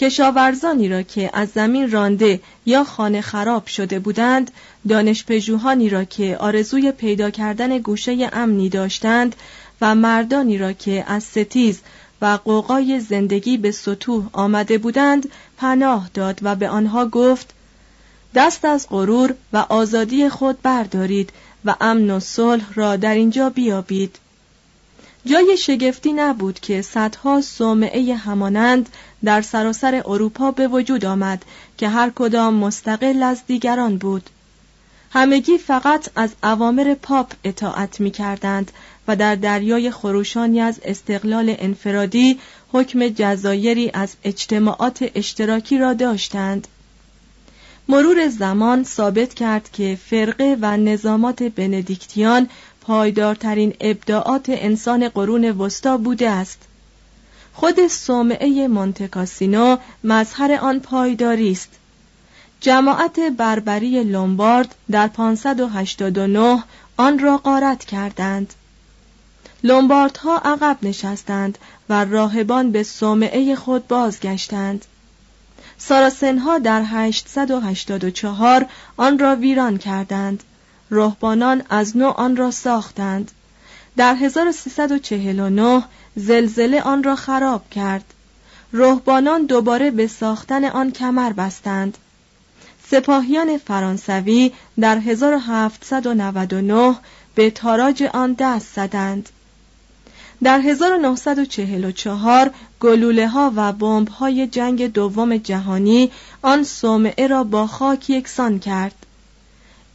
کشاورزانی 0.00 0.88
را 0.88 1.02
که 1.02 1.30
از 1.32 1.48
زمین 1.48 1.90
رانده 1.90 2.40
یا 2.66 2.84
خانه 2.84 3.20
خراب 3.20 3.66
شده 3.66 3.98
بودند 3.98 4.50
دانشپژوهانی 4.88 5.88
را 5.88 6.04
که 6.04 6.36
آرزوی 6.36 6.92
پیدا 6.92 7.30
کردن 7.30 7.78
گوشه 7.78 8.30
امنی 8.32 8.68
داشتند 8.68 9.36
و 9.80 9.94
مردانی 9.94 10.58
را 10.58 10.72
که 10.72 11.04
از 11.08 11.24
ستیز 11.24 11.80
و 12.22 12.38
قوقای 12.44 13.00
زندگی 13.00 13.56
به 13.56 13.70
سطوح 13.70 14.28
آمده 14.32 14.78
بودند 14.78 15.28
پناه 15.56 16.10
داد 16.14 16.38
و 16.42 16.56
به 16.56 16.68
آنها 16.68 17.06
گفت 17.06 17.54
دست 18.34 18.64
از 18.64 18.86
غرور 18.90 19.34
و 19.52 19.56
آزادی 19.68 20.28
خود 20.28 20.62
بردارید 20.62 21.32
و 21.64 21.74
امن 21.80 22.10
و 22.10 22.20
صلح 22.20 22.74
را 22.74 22.96
در 22.96 23.14
اینجا 23.14 23.50
بیابید. 23.50 24.18
جای 25.26 25.56
شگفتی 25.56 26.12
نبود 26.12 26.60
که 26.60 26.82
صدها 26.82 27.40
صومعه 27.40 28.14
همانند 28.14 28.88
در 29.24 29.42
سراسر 29.42 30.02
اروپا 30.06 30.50
به 30.50 30.68
وجود 30.68 31.04
آمد 31.04 31.44
که 31.78 31.88
هر 31.88 32.10
کدام 32.10 32.54
مستقل 32.54 33.22
از 33.22 33.42
دیگران 33.46 33.96
بود. 33.96 34.30
همگی 35.12 35.58
فقط 35.58 36.08
از 36.16 36.30
اوامر 36.42 36.94
پاپ 36.94 37.32
اطاعت 37.44 38.00
می 38.00 38.10
کردند 38.10 38.72
و 39.08 39.16
در 39.16 39.34
دریای 39.34 39.90
خروشانی 39.90 40.60
از 40.60 40.80
استقلال 40.84 41.54
انفرادی 41.58 42.38
حکم 42.72 43.08
جزایری 43.08 43.90
از 43.94 44.14
اجتماعات 44.24 45.10
اشتراکی 45.14 45.78
را 45.78 45.92
داشتند. 45.92 46.68
مرور 47.88 48.28
زمان 48.28 48.84
ثابت 48.84 49.34
کرد 49.34 49.70
که 49.72 49.98
فرقه 50.10 50.56
و 50.60 50.76
نظامات 50.76 51.42
بندیکتیان 51.42 52.48
پایدارترین 52.90 53.74
ابداعات 53.80 54.44
انسان 54.48 55.08
قرون 55.08 55.44
وسطا 55.44 55.96
بوده 55.96 56.30
است. 56.30 56.58
خود 57.54 57.86
صومعه 57.86 58.68
مونتکاسینو 58.68 59.76
مظهر 60.04 60.52
آن 60.52 60.80
پایداری 60.80 61.52
است. 61.52 61.68
جماعت 62.60 63.20
بربری 63.20 64.04
لومبارد 64.04 64.74
در 64.90 65.08
589 65.08 66.64
آن 66.96 67.18
را 67.18 67.38
غارت 67.38 67.84
کردند. 67.84 68.54
لومباردها 69.64 70.38
عقب 70.38 70.76
نشستند 70.82 71.58
و 71.88 72.04
راهبان 72.04 72.72
به 72.72 72.82
صومعه 72.82 73.56
خود 73.56 73.88
بازگشتند. 73.88 74.84
ساراسنها 75.78 76.58
در 76.58 76.82
884 76.86 78.66
آن 78.96 79.18
را 79.18 79.36
ویران 79.36 79.78
کردند. 79.78 80.44
رهبانان 80.90 81.62
از 81.70 81.96
نو 81.96 82.08
آن 82.08 82.36
را 82.36 82.50
ساختند. 82.50 83.30
در 83.96 84.14
1349 84.14 85.84
زلزله 86.16 86.82
آن 86.82 87.02
را 87.02 87.16
خراب 87.16 87.70
کرد. 87.70 88.04
رهبانان 88.72 89.46
دوباره 89.46 89.90
به 89.90 90.06
ساختن 90.06 90.64
آن 90.64 90.92
کمر 90.92 91.32
بستند. 91.32 91.98
سپاهیان 92.90 93.58
فرانسوی 93.58 94.52
در 94.80 94.98
1799 94.98 96.96
به 97.34 97.50
تاراج 97.50 98.02
آن 98.02 98.32
دست 98.38 98.74
زدند. 98.74 99.28
در 100.42 100.60
1944 100.60 102.50
گلوله 102.80 103.28
ها 103.28 103.52
و 103.56 103.72
بمب 103.72 104.08
های 104.08 104.46
جنگ 104.46 104.92
دوم 104.92 105.36
جهانی 105.36 106.10
آن 106.42 106.64
صومعه 106.64 107.26
را 107.26 107.44
با 107.44 107.66
خاک 107.66 108.10
یکسان 108.10 108.58
کرد. 108.58 109.06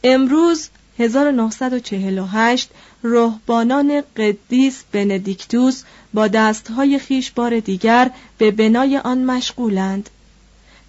امروز 0.04 0.68
1948 0.98 2.68
رهبانان 3.04 4.02
قدیس 4.16 4.82
بندیکتوس 4.92 5.82
با 6.14 6.28
دستهای 6.28 6.98
خیش 6.98 7.30
بار 7.30 7.60
دیگر 7.60 8.10
به 8.38 8.50
بنای 8.50 8.98
آن 8.98 9.24
مشغولند. 9.24 10.10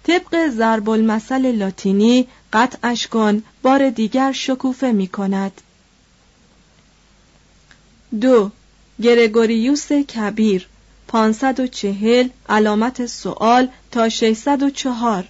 طبق 0.08 0.48
ضرب 0.48 0.88
المثل 0.90 1.52
لاتینی 1.52 2.26
قطعش 2.52 3.06
کن 3.06 3.42
بار 3.62 3.90
دیگر 3.90 4.32
شکوفه 4.32 4.92
می 4.92 5.06
کند 5.06 5.60
دو 8.20 8.50
گرگوریوس 9.02 9.92
کبیر 9.92 10.68
540 11.08 12.28
علامت 12.48 13.06
سوال 13.06 13.68
تا 13.90 14.08
604 14.08 15.28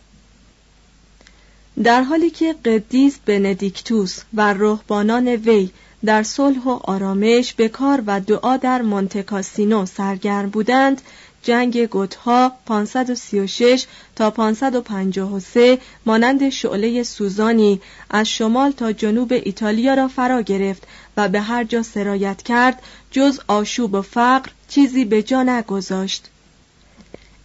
در 1.84 2.02
حالی 2.02 2.30
که 2.30 2.54
قدیس 2.64 3.18
بندیکتوس 3.26 4.20
و 4.34 4.52
رهبانان 4.52 5.28
وی 5.28 5.70
در 6.04 6.22
صلح 6.22 6.64
و 6.64 6.70
آرامش 6.70 7.54
به 7.54 7.68
کار 7.68 8.02
و 8.06 8.20
دعا 8.20 8.56
در 8.56 8.82
مونتکاسینو 8.82 9.86
سرگرم 9.86 10.50
بودند 10.50 11.02
جنگ 11.42 11.86
گوتها 11.86 12.52
536 12.66 13.86
تا 14.16 14.30
553 14.30 15.78
مانند 16.06 16.48
شعله 16.48 17.02
سوزانی 17.02 17.80
از 18.10 18.28
شمال 18.28 18.70
تا 18.70 18.92
جنوب 18.92 19.32
ایتالیا 19.32 19.94
را 19.94 20.08
فرا 20.08 20.42
گرفت 20.42 20.82
و 21.16 21.28
به 21.28 21.40
هر 21.40 21.64
جا 21.64 21.82
سرایت 21.82 22.42
کرد 22.42 22.82
جز 23.10 23.40
آشوب 23.48 23.94
و 23.94 24.02
فقر 24.02 24.50
چیزی 24.68 25.04
به 25.04 25.22
جا 25.22 25.42
نگذاشت. 25.42 26.28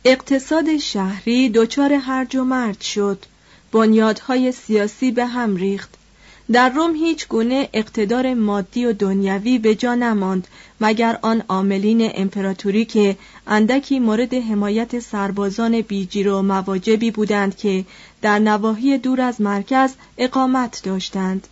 اقتصاد 0.05 0.77
شهری 0.77 1.49
دچار 1.49 1.93
هرج 1.93 2.35
و 2.35 2.43
مرد 2.43 2.81
شد. 2.81 3.25
بنیادهای 3.73 4.51
سیاسی 4.51 5.11
به 5.11 5.25
هم 5.25 5.55
ریخت. 5.55 5.93
در 6.51 6.69
روم 6.69 6.95
هیچ 6.95 7.27
گونه 7.27 7.69
اقتدار 7.73 8.33
مادی 8.33 8.85
و 8.85 8.93
دنیوی 8.93 9.57
به 9.57 9.75
جا 9.75 9.95
نماند 9.95 10.47
مگر 10.81 11.19
آن 11.21 11.43
عاملین 11.49 12.11
امپراتوری 12.13 12.85
که 12.85 13.17
اندکی 13.47 13.99
مورد 13.99 14.33
حمایت 14.33 14.99
سربازان 14.99 15.81
بیجیر 15.81 16.29
و 16.29 16.41
مواجبی 16.41 17.11
بودند 17.11 17.57
که 17.57 17.85
در 18.21 18.39
نواحی 18.39 18.97
دور 18.97 19.21
از 19.21 19.41
مرکز 19.41 19.93
اقامت 20.17 20.81
داشتند. 20.83 21.47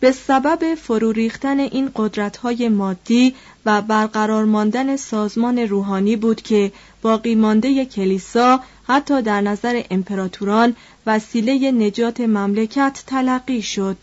به 0.00 0.12
سبب 0.12 0.74
فرو 0.74 1.12
ریختن 1.12 1.60
این 1.60 1.90
قدرت‌های 1.96 2.68
مادی 2.68 3.34
و 3.66 3.82
برقرار 3.82 4.44
ماندن 4.44 4.96
سازمان 4.96 5.58
روحانی 5.58 6.16
بود 6.16 6.42
که 6.42 6.72
باقی 7.02 7.34
مانده 7.34 7.84
کلیسا 7.84 8.60
حتی 8.86 9.22
در 9.22 9.40
نظر 9.40 9.82
امپراتوران 9.90 10.76
وسیله 11.06 11.70
نجات 11.70 12.20
مملکت 12.20 13.02
تلقی 13.06 13.62
شد. 13.62 13.96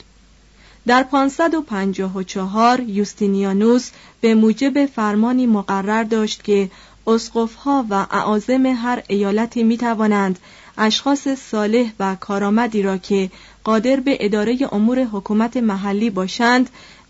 در 0.88 1.04
554 1.04 2.80
یوستینیانوس 2.80 3.90
به 4.22 4.36
موجب 4.36 4.86
فرمانی 4.86 5.46
مقرر 5.46 6.04
داشت 6.04 6.44
که 6.44 6.70
اسقفها 7.08 7.86
و 7.90 7.94
اعاظم 8.12 8.66
هر 8.66 9.04
ایالتی 9.08 9.64
می 9.64 9.78
توانند 9.78 10.40
اشخاص 10.78 11.28
صالح 11.28 11.92
و 12.00 12.16
کارآمدی 12.16 12.82
را 12.82 12.98
که 12.98 13.30
قادر 13.64 13.96
به 13.96 14.18
اداره 14.20 14.58
امور 14.72 15.00
حکومت 15.00 15.58
محلی 15.58 16.10
باشند 16.10 16.70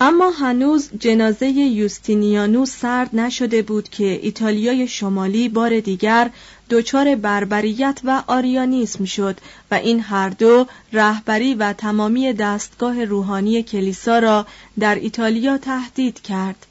اما 0.00 0.30
هنوز 0.30 0.88
جنازه 0.98 1.46
یوستینیانوس 1.46 2.76
سرد 2.76 3.16
نشده 3.16 3.62
بود 3.62 3.88
که 3.88 4.20
ایتالیای 4.22 4.88
شمالی 4.88 5.48
بار 5.48 5.80
دیگر 5.80 6.30
دچار 6.70 7.14
بربریت 7.14 8.00
و 8.04 8.22
آریانیسم 8.26 9.04
شد 9.04 9.36
و 9.70 9.74
این 9.74 10.00
هر 10.00 10.28
دو 10.28 10.66
رهبری 10.92 11.54
و 11.54 11.72
تمامی 11.72 12.32
دستگاه 12.32 13.04
روحانی 13.04 13.62
کلیسا 13.62 14.18
را 14.18 14.46
در 14.78 14.94
ایتالیا 14.94 15.58
تهدید 15.58 16.20
کرد. 16.20 16.66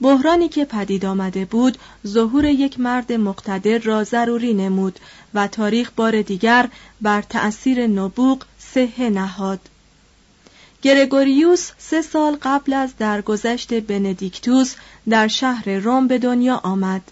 بحرانی 0.00 0.48
که 0.48 0.64
پدید 0.64 1.04
آمده 1.04 1.44
بود 1.44 1.78
ظهور 2.06 2.44
یک 2.44 2.80
مرد 2.80 3.12
مقتدر 3.12 3.78
را 3.78 4.04
ضروری 4.04 4.54
نمود 4.54 4.98
و 5.34 5.48
تاریخ 5.48 5.90
بار 5.96 6.22
دیگر 6.22 6.68
بر 7.00 7.22
تأثیر 7.22 7.86
نبوغ 7.86 8.44
صحه 8.58 9.10
نهاد 9.10 9.60
گرگوریوس 10.82 11.70
سه 11.78 12.02
سال 12.02 12.36
قبل 12.42 12.72
از 12.72 12.96
درگذشت 12.98 13.74
بندیکتوس 13.74 14.74
در 15.08 15.28
شهر 15.28 15.70
روم 15.70 16.08
به 16.08 16.18
دنیا 16.18 16.60
آمد. 16.64 17.02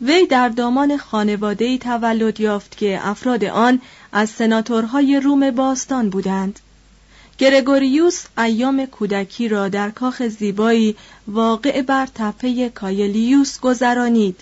وی 0.00 0.26
در 0.26 0.48
دامان 0.48 0.96
خانواده‌ای 0.96 1.78
تولد 1.78 2.40
یافت 2.40 2.76
که 2.76 3.00
افراد 3.02 3.44
آن 3.44 3.80
از 4.12 4.30
سناتورهای 4.30 5.20
روم 5.20 5.50
باستان 5.50 6.10
بودند. 6.10 6.60
گرگوریوس 7.38 8.24
ایام 8.38 8.86
کودکی 8.86 9.48
را 9.48 9.68
در 9.68 9.90
کاخ 9.90 10.22
زیبایی 10.22 10.96
واقع 11.26 11.82
بر 11.82 12.06
تپه 12.14 12.68
کایلیوس 12.68 13.60
گذرانید. 13.60 14.40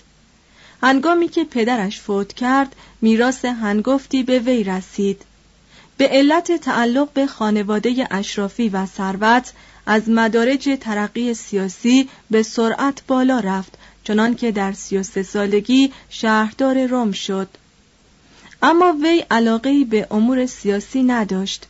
هنگامی 0.83 1.27
که 1.27 1.43
پدرش 1.43 1.99
فوت 1.99 2.33
کرد 2.33 2.75
میراث 3.01 3.45
هنگفتی 3.45 4.23
به 4.23 4.39
وی 4.39 4.63
رسید. 4.63 5.21
به 6.01 6.07
علت 6.07 6.51
تعلق 6.51 7.09
به 7.13 7.27
خانواده 7.27 8.07
اشرافی 8.11 8.69
و 8.69 8.85
ثروت 8.85 9.53
از 9.85 10.09
مدارج 10.09 10.77
ترقی 10.81 11.33
سیاسی 11.33 12.09
به 12.31 12.43
سرعت 12.43 13.01
بالا 13.07 13.39
رفت 13.39 13.77
چنان 14.03 14.35
که 14.35 14.51
در 14.51 14.71
سی 14.71 14.97
و 14.97 15.03
سه 15.03 15.23
سالگی 15.23 15.91
شهردار 16.09 16.85
روم 16.85 17.11
شد. 17.11 17.47
اما 18.61 18.95
وی 19.03 19.25
علاقه 19.31 19.83
به 19.83 20.07
امور 20.11 20.45
سیاسی 20.45 21.03
نداشت. 21.03 21.65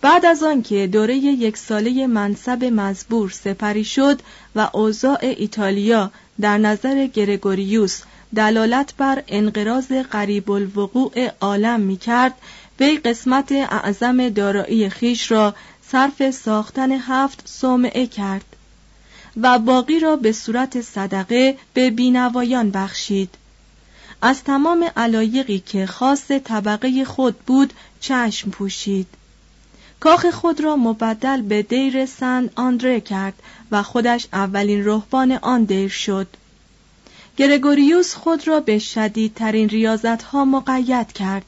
بعد 0.00 0.26
از 0.26 0.42
آنکه 0.42 0.86
دوره 0.86 1.16
یک 1.16 1.56
ساله 1.56 2.06
منصب 2.06 2.64
مزبور 2.64 3.30
سپری 3.30 3.84
شد 3.84 4.20
و 4.56 4.70
اوضاع 4.72 5.18
ایتالیا 5.20 6.10
در 6.40 6.58
نظر 6.58 7.06
گرگوریوس 7.06 8.02
دلالت 8.36 8.94
بر 8.98 9.22
انقراض 9.28 9.92
قریب 9.92 10.50
الوقوع 10.50 11.30
عالم 11.40 11.80
می 11.80 11.96
کرد 11.96 12.34
وی 12.80 12.98
قسمت 12.98 13.52
اعظم 13.52 14.28
دارایی 14.28 14.88
خیش 14.88 15.30
را 15.30 15.54
صرف 15.82 16.30
ساختن 16.30 16.92
هفت 16.92 17.42
صومعه 17.48 18.06
کرد 18.06 18.44
و 19.36 19.58
باقی 19.58 20.00
را 20.00 20.16
به 20.16 20.32
صورت 20.32 20.80
صدقه 20.80 21.56
به 21.74 21.90
بینوایان 21.90 22.70
بخشید. 22.70 23.34
از 24.22 24.44
تمام 24.44 24.90
علایقی 24.96 25.58
که 25.58 25.86
خاص 25.86 26.30
طبقه 26.30 27.04
خود 27.04 27.38
بود 27.38 27.72
چشم 28.00 28.50
پوشید. 28.50 29.06
کاخ 30.00 30.26
خود 30.26 30.60
را 30.60 30.76
مبدل 30.76 31.42
به 31.42 31.62
دیر 31.62 32.06
سن 32.06 32.50
آندره 32.54 33.00
کرد 33.00 33.34
و 33.70 33.82
خودش 33.82 34.26
اولین 34.32 34.84
رهبان 34.84 35.32
آن 35.32 35.64
دیر 35.64 35.88
شد. 35.88 36.26
گرگوریوس 37.36 38.14
خود 38.14 38.48
را 38.48 38.60
به 38.60 38.78
شدیدترین 38.78 39.68
ریاضت 39.68 40.22
ها 40.22 40.44
مقید 40.44 41.12
کرد. 41.12 41.44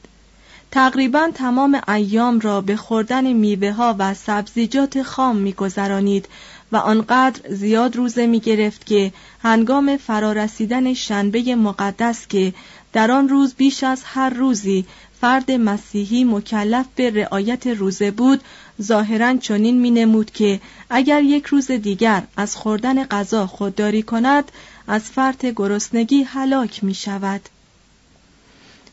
تقریبا 0.71 1.31
تمام 1.33 1.81
ایام 1.87 2.39
را 2.39 2.61
به 2.61 2.75
خوردن 2.75 3.33
میوه 3.33 3.71
ها 3.71 3.95
و 3.99 4.13
سبزیجات 4.13 5.01
خام 5.01 5.35
میگذرانید 5.35 6.27
و 6.71 6.77
آنقدر 6.77 7.49
زیاد 7.49 7.95
روزه 7.95 8.27
می 8.27 8.39
گرفت 8.39 8.85
که 8.85 9.13
هنگام 9.39 9.97
فرارسیدن 9.97 10.93
شنبه 10.93 11.55
مقدس 11.55 12.27
که 12.27 12.53
در 12.93 13.11
آن 13.11 13.29
روز 13.29 13.53
بیش 13.55 13.83
از 13.83 14.01
هر 14.05 14.29
روزی 14.29 14.85
فرد 15.21 15.51
مسیحی 15.51 16.23
مکلف 16.23 16.85
به 16.95 17.09
رعایت 17.09 17.67
روزه 17.67 18.11
بود 18.11 18.41
ظاهرا 18.81 19.37
چنین 19.37 19.81
می 19.81 19.91
نمود 19.91 20.31
که 20.31 20.61
اگر 20.89 21.23
یک 21.23 21.45
روز 21.45 21.71
دیگر 21.71 22.23
از 22.37 22.55
خوردن 22.55 23.03
غذا 23.03 23.47
خودداری 23.47 24.03
کند 24.03 24.51
از 24.87 25.01
فرط 25.01 25.45
گرسنگی 25.45 26.23
هلاک 26.23 26.83
می 26.83 26.93
شود 26.93 27.41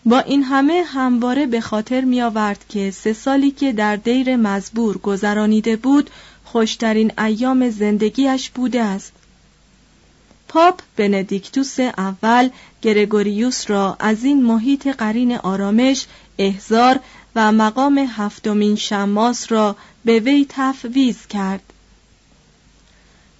با 0.05 0.19
این 0.19 0.43
همه 0.43 0.83
همواره 0.87 1.47
به 1.47 1.61
خاطر 1.61 2.01
می 2.01 2.23
آورد 2.23 2.65
که 2.69 2.91
سه 2.91 3.12
سالی 3.12 3.51
که 3.51 3.73
در 3.73 3.97
دیر 3.97 4.37
مزبور 4.37 4.99
گذرانیده 4.99 5.77
بود 5.77 6.11
خوشترین 6.45 7.12
ایام 7.19 7.71
زندگیش 7.71 8.51
بوده 8.51 8.83
است. 8.83 9.12
پاپ 10.49 10.81
بندیکتوس 10.97 11.81
اول 11.81 12.49
گرگوریوس 12.83 13.71
را 13.71 13.97
از 14.01 14.25
این 14.25 14.43
محیط 14.43 14.87
قرین 14.87 15.37
آرامش 15.37 16.07
احضار 16.38 17.01
و 17.37 17.53
مقام 17.53 17.99
هفتمین 17.99 18.77
شماس 18.77 19.53
را 19.53 19.77
به 20.05 20.21
وی 20.21 20.47
تفویض 20.49 21.27
کرد. 21.27 21.62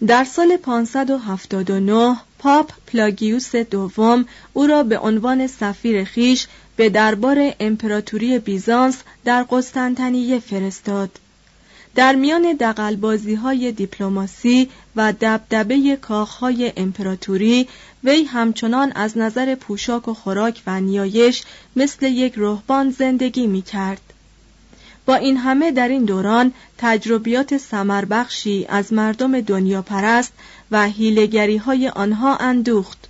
در 0.07 0.25
سال 0.25 0.57
579 0.57 2.17
پاپ 2.39 2.73
پلاگیوس 2.87 3.57
دوم 3.57 4.27
او 4.53 4.67
را 4.67 4.83
به 4.83 4.99
عنوان 4.99 5.47
سفیر 5.47 6.05
خویش 6.05 6.47
به 6.77 6.89
دربار 6.89 7.55
امپراتوری 7.61 8.39
بیزانس 8.39 9.03
در 9.25 9.43
قسطنطنیه 9.43 10.39
فرستاد 10.39 11.11
در 11.95 12.15
میان 12.15 12.53
دقلبازی 12.61 13.35
های 13.35 13.73
دیپلماسی 13.73 14.69
و 14.97 15.13
دبدبه 15.21 15.97
کاخهای 15.97 16.73
امپراتوری 16.77 17.69
وی 18.05 18.25
همچنان 18.25 18.93
از 18.95 19.19
نظر 19.19 19.55
پوشاک 19.55 20.09
و 20.09 20.15
خوراک 20.15 20.63
و 20.67 20.81
نیایش 20.81 21.43
مثل 21.77 22.07
یک 22.07 22.35
رهبان 22.37 22.91
زندگی 22.91 23.47
می 23.47 23.63
کرد. 23.63 24.12
با 25.07 25.15
این 25.15 25.37
همه 25.37 25.71
در 25.71 25.89
این 25.89 26.05
دوران 26.05 26.53
تجربیات 26.79 27.57
سمربخشی 27.57 28.67
از 28.69 28.93
مردم 28.93 29.41
دنیا 29.41 29.83
پرست 29.83 30.33
و 30.71 30.87
هیلگری 30.87 31.57
های 31.57 31.89
آنها 31.89 32.37
اندوخت. 32.37 33.09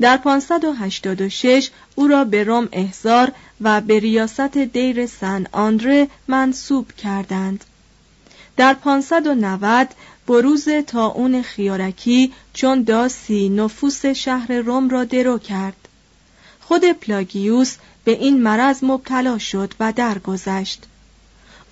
در 0.00 0.16
586 0.16 1.70
او 1.94 2.08
را 2.08 2.24
به 2.24 2.44
روم 2.44 2.68
احضار 2.72 3.32
و 3.60 3.80
به 3.80 3.98
ریاست 3.98 4.58
دیر 4.58 5.06
سن 5.06 5.46
آندره 5.52 6.08
منصوب 6.28 6.92
کردند. 6.92 7.64
در 8.56 8.74
590 8.74 9.88
بروز 10.26 10.68
تاون 10.68 11.42
خیارکی 11.42 12.32
چون 12.54 12.82
داسی 12.82 13.48
نفوس 13.48 14.06
شهر 14.06 14.52
روم 14.52 14.88
را 14.88 15.04
درو 15.04 15.38
کرد 15.38 15.88
خود 16.60 16.84
پلاگیوس 16.84 17.76
به 18.04 18.10
این 18.10 18.42
مرض 18.42 18.84
مبتلا 18.84 19.38
شد 19.38 19.74
و 19.80 19.92
درگذشت 19.92 20.86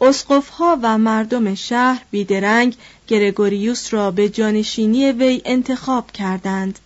اسقفها 0.00 0.78
و 0.82 0.98
مردم 0.98 1.54
شهر 1.54 2.02
بیدرنگ 2.10 2.76
گرگوریوس 3.06 3.94
را 3.94 4.10
به 4.10 4.28
جانشینی 4.28 5.12
وی 5.12 5.42
انتخاب 5.44 6.12
کردند. 6.12 6.78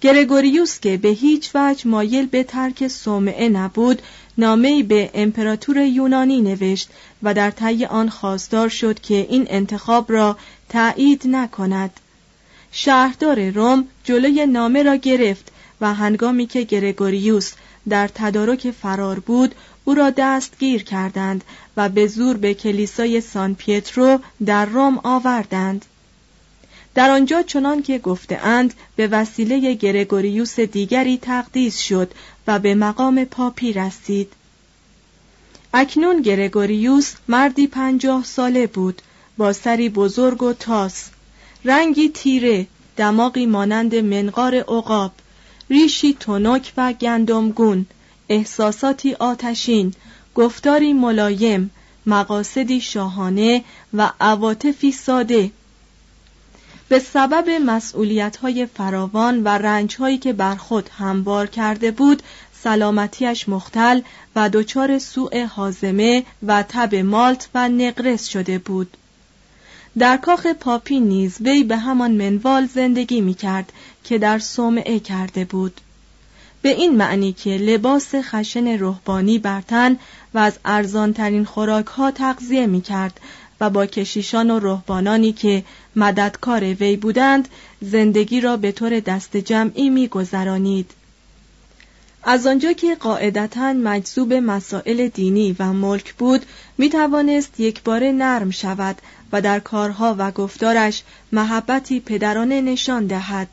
گرگوریوس 0.00 0.80
که 0.80 0.96
به 0.96 1.08
هیچ 1.08 1.50
وجه 1.54 1.88
مایل 1.88 2.26
به 2.26 2.42
ترک 2.42 2.88
صومعه 2.88 3.48
نبود 3.48 4.02
نامهای 4.38 4.82
به 4.82 5.10
امپراتور 5.14 5.76
یونانی 5.76 6.40
نوشت 6.40 6.90
و 7.22 7.34
در 7.34 7.50
طی 7.50 7.84
آن 7.84 8.08
خواستار 8.08 8.68
شد 8.68 9.00
که 9.00 9.26
این 9.30 9.46
انتخاب 9.50 10.12
را 10.12 10.36
تایید 10.68 11.22
نکند. 11.26 12.00
شهردار 12.72 13.50
روم 13.50 13.84
جلوی 14.04 14.46
نامه 14.46 14.82
را 14.82 14.96
گرفت 14.96 15.52
و 15.80 15.94
هنگامی 15.94 16.46
که 16.46 16.62
گرگوریوس 16.62 17.52
در 17.88 18.08
تدارک 18.08 18.70
فرار 18.70 19.20
بود 19.20 19.54
او 19.90 19.96
را 19.96 20.10
دستگیر 20.10 20.82
کردند 20.82 21.44
و 21.76 21.88
به 21.88 22.06
زور 22.06 22.36
به 22.36 22.54
کلیسای 22.54 23.20
سان 23.20 23.54
پیترو 23.54 24.18
در 24.46 24.66
روم 24.66 25.00
آوردند. 25.04 25.84
در 26.94 27.10
آنجا 27.10 27.42
چنان 27.42 27.82
که 27.82 27.98
گفتهاند 27.98 28.74
به 28.96 29.06
وسیله 29.06 29.74
گرگوریوس 29.74 30.60
دیگری 30.60 31.18
تقدیس 31.18 31.78
شد 31.78 32.10
و 32.46 32.58
به 32.58 32.74
مقام 32.74 33.24
پاپی 33.24 33.72
رسید. 33.72 34.32
اکنون 35.74 36.22
گرگوریوس 36.22 37.12
مردی 37.28 37.66
پنجاه 37.66 38.24
ساله 38.24 38.66
بود 38.66 39.02
با 39.36 39.52
سری 39.52 39.88
بزرگ 39.88 40.42
و 40.42 40.52
تاس 40.52 41.10
رنگی 41.64 42.08
تیره 42.08 42.66
دماغی 42.96 43.46
مانند 43.46 43.94
منقار 43.94 44.54
عقاب 44.54 45.12
ریشی 45.70 46.16
تنک 46.20 46.72
و 46.76 46.92
گندمگون. 46.92 47.86
احساساتی 48.30 49.14
آتشین 49.14 49.94
گفتاری 50.34 50.92
ملایم 50.92 51.70
مقاصدی 52.06 52.80
شاهانه 52.80 53.64
و 53.94 54.10
عواطفی 54.20 54.92
ساده. 54.92 55.50
به 56.88 56.98
سبب 56.98 57.50
مسئولیت‌های 57.50 58.66
فراوان 58.66 59.42
و 59.42 59.48
رنجهایی 59.48 60.18
که 60.18 60.32
بر 60.32 60.54
خود 60.54 60.90
هموار 60.98 61.46
کرده 61.46 61.90
بود 61.90 62.22
سلامتیش 62.62 63.48
مختل 63.48 64.00
و 64.36 64.50
دچار 64.52 64.98
سوء 64.98 65.46
حازمه 65.46 66.24
و 66.46 66.64
تب 66.68 66.94
مالت 66.94 67.48
و 67.54 67.68
نقرس 67.68 68.26
شده 68.26 68.58
بود. 68.58 68.96
در 69.98 70.16
کاخ 70.16 70.46
پاپی 70.46 71.00
نیز 71.00 71.36
وی 71.40 71.64
به 71.64 71.76
همان 71.76 72.10
منوال 72.10 72.66
زندگی 72.66 73.20
می 73.20 73.34
کرد 73.34 73.72
که 74.04 74.18
در 74.18 74.38
صومعه 74.38 75.00
کرده 75.00 75.44
بود. 75.44 75.80
به 76.62 76.68
این 76.68 76.96
معنی 76.96 77.32
که 77.32 77.50
لباس 77.50 78.14
خشن 78.14 78.78
روحانی 78.78 79.38
بر 79.38 79.60
تن 79.60 79.96
و 80.34 80.38
از 80.38 80.58
ارزانترین 80.64 81.44
خوراک 81.44 81.86
ها 81.86 82.10
تغذیه 82.10 82.66
می 82.66 82.80
کرد 82.80 83.20
و 83.60 83.70
با 83.70 83.86
کشیشان 83.86 84.50
و 84.50 84.58
رهبانانی 84.58 85.32
که 85.32 85.64
مددکار 85.96 86.64
وی 86.64 86.96
بودند 86.96 87.48
زندگی 87.80 88.40
را 88.40 88.56
به 88.56 88.72
طور 88.72 89.00
دست 89.00 89.36
جمعی 89.36 89.90
می 89.90 90.08
گذرانید. 90.08 90.90
از 92.22 92.46
آنجا 92.46 92.72
که 92.72 92.94
قاعدتا 92.94 93.72
مجذوب 93.72 94.32
مسائل 94.32 95.08
دینی 95.08 95.56
و 95.58 95.72
ملک 95.72 96.14
بود 96.14 96.46
می 96.78 96.90
توانست 96.90 97.60
یک 97.60 97.82
بار 97.82 98.10
نرم 98.12 98.50
شود 98.50 98.96
و 99.32 99.40
در 99.40 99.60
کارها 99.60 100.14
و 100.18 100.30
گفتارش 100.30 101.02
محبتی 101.32 102.00
پدرانه 102.00 102.60
نشان 102.60 103.06
دهد 103.06 103.48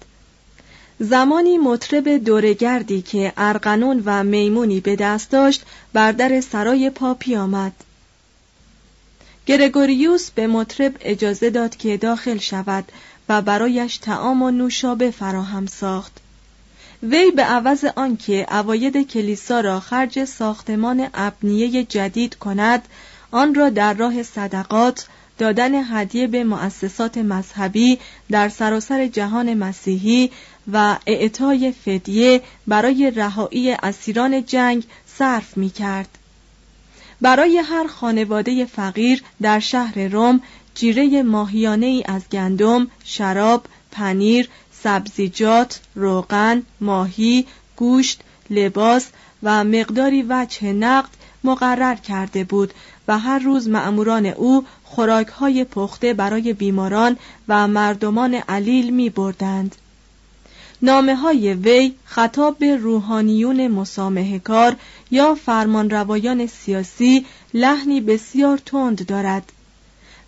زمانی 0.99 1.57
مطرب 1.57 2.17
دورگردی 2.17 3.01
که 3.01 3.33
ارغنون 3.37 4.03
و 4.05 4.23
میمونی 4.23 4.79
به 4.79 4.95
دست 4.95 5.31
داشت 5.31 5.65
بر 5.93 6.11
در 6.11 6.41
سرای 6.41 6.89
پاپی 6.89 7.35
آمد 7.35 7.73
گرگوریوس 9.45 10.31
به 10.31 10.47
مطرب 10.47 10.95
اجازه 10.99 11.49
داد 11.49 11.75
که 11.75 11.97
داخل 11.97 12.37
شود 12.37 12.91
و 13.29 13.41
برایش 13.41 13.97
تعام 13.97 14.41
و 14.41 14.51
نوشابه 14.51 15.11
فراهم 15.11 15.65
ساخت. 15.65 16.17
وی 17.03 17.31
به 17.31 17.43
عوض 17.43 17.85
آنکه 17.95 18.47
اواید 18.51 19.07
کلیسا 19.07 19.59
را 19.59 19.79
خرج 19.79 20.23
ساختمان 20.23 21.07
ابنیه 21.13 21.83
جدید 21.83 22.35
کند 22.35 22.87
آن 23.31 23.55
را 23.55 23.69
در 23.69 23.93
راه 23.93 24.23
صدقات 24.23 25.07
دادن 25.37 25.71
هدیه 25.75 26.27
به 26.27 26.43
مؤسسات 26.43 27.17
مذهبی 27.17 27.99
در 28.31 28.49
سراسر 28.49 29.07
جهان 29.07 29.53
مسیحی 29.53 30.31
و 30.73 30.97
اعطای 31.05 31.71
فدیه 31.71 32.41
برای 32.67 33.11
رهایی 33.11 33.71
اسیران 33.71 34.45
جنگ 34.45 34.83
صرف 35.05 35.57
می 35.57 35.69
کرد. 35.69 36.17
برای 37.21 37.57
هر 37.57 37.87
خانواده 37.87 38.65
فقیر 38.65 39.23
در 39.41 39.59
شهر 39.59 39.99
روم 39.99 40.41
جیره 40.75 41.23
ماهیانه 41.23 41.85
ای 41.85 42.03
از 42.07 42.21
گندم، 42.31 42.87
شراب، 43.03 43.65
پنیر، 43.91 44.49
سبزیجات، 44.83 45.79
روغن، 45.95 46.63
ماهی، 46.81 47.45
گوشت، 47.75 48.21
لباس 48.49 49.07
و 49.43 49.63
مقداری 49.63 50.25
وجه 50.29 50.73
نقد 50.73 51.09
مقرر 51.43 51.95
کرده 51.95 52.43
بود 52.43 52.73
و 53.07 53.19
هر 53.19 53.39
روز 53.39 53.69
مأموران 53.69 54.25
او 54.25 54.65
خوراکهای 54.83 55.63
پخته 55.63 56.13
برای 56.13 56.53
بیماران 56.53 57.17
و 57.47 57.67
مردمان 57.67 58.33
علیل 58.33 58.89
می 58.89 59.09
بردند. 59.09 59.75
نامه 60.81 61.15
های 61.15 61.53
وی 61.53 61.93
خطاب 62.05 62.57
به 62.57 62.75
روحانیون 62.75 63.67
مسامه 63.67 64.39
کار 64.39 64.75
یا 65.11 65.35
فرمانروایان 65.35 66.47
سیاسی 66.47 67.25
لحنی 67.53 68.01
بسیار 68.01 68.57
تند 68.57 69.05
دارد. 69.05 69.51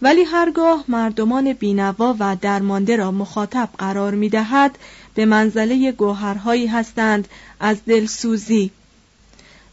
ولی 0.01 0.23
هرگاه 0.23 0.83
مردمان 0.87 1.53
بینوا 1.53 2.15
و 2.19 2.35
درمانده 2.41 2.95
را 2.95 3.11
مخاطب 3.11 3.69
قرار 3.77 4.15
می 4.15 4.29
دهد 4.29 4.77
به 5.15 5.25
منزله 5.25 5.91
گوهرهایی 5.91 6.67
هستند 6.67 7.27
از 7.59 7.77
دلسوزی. 7.85 8.71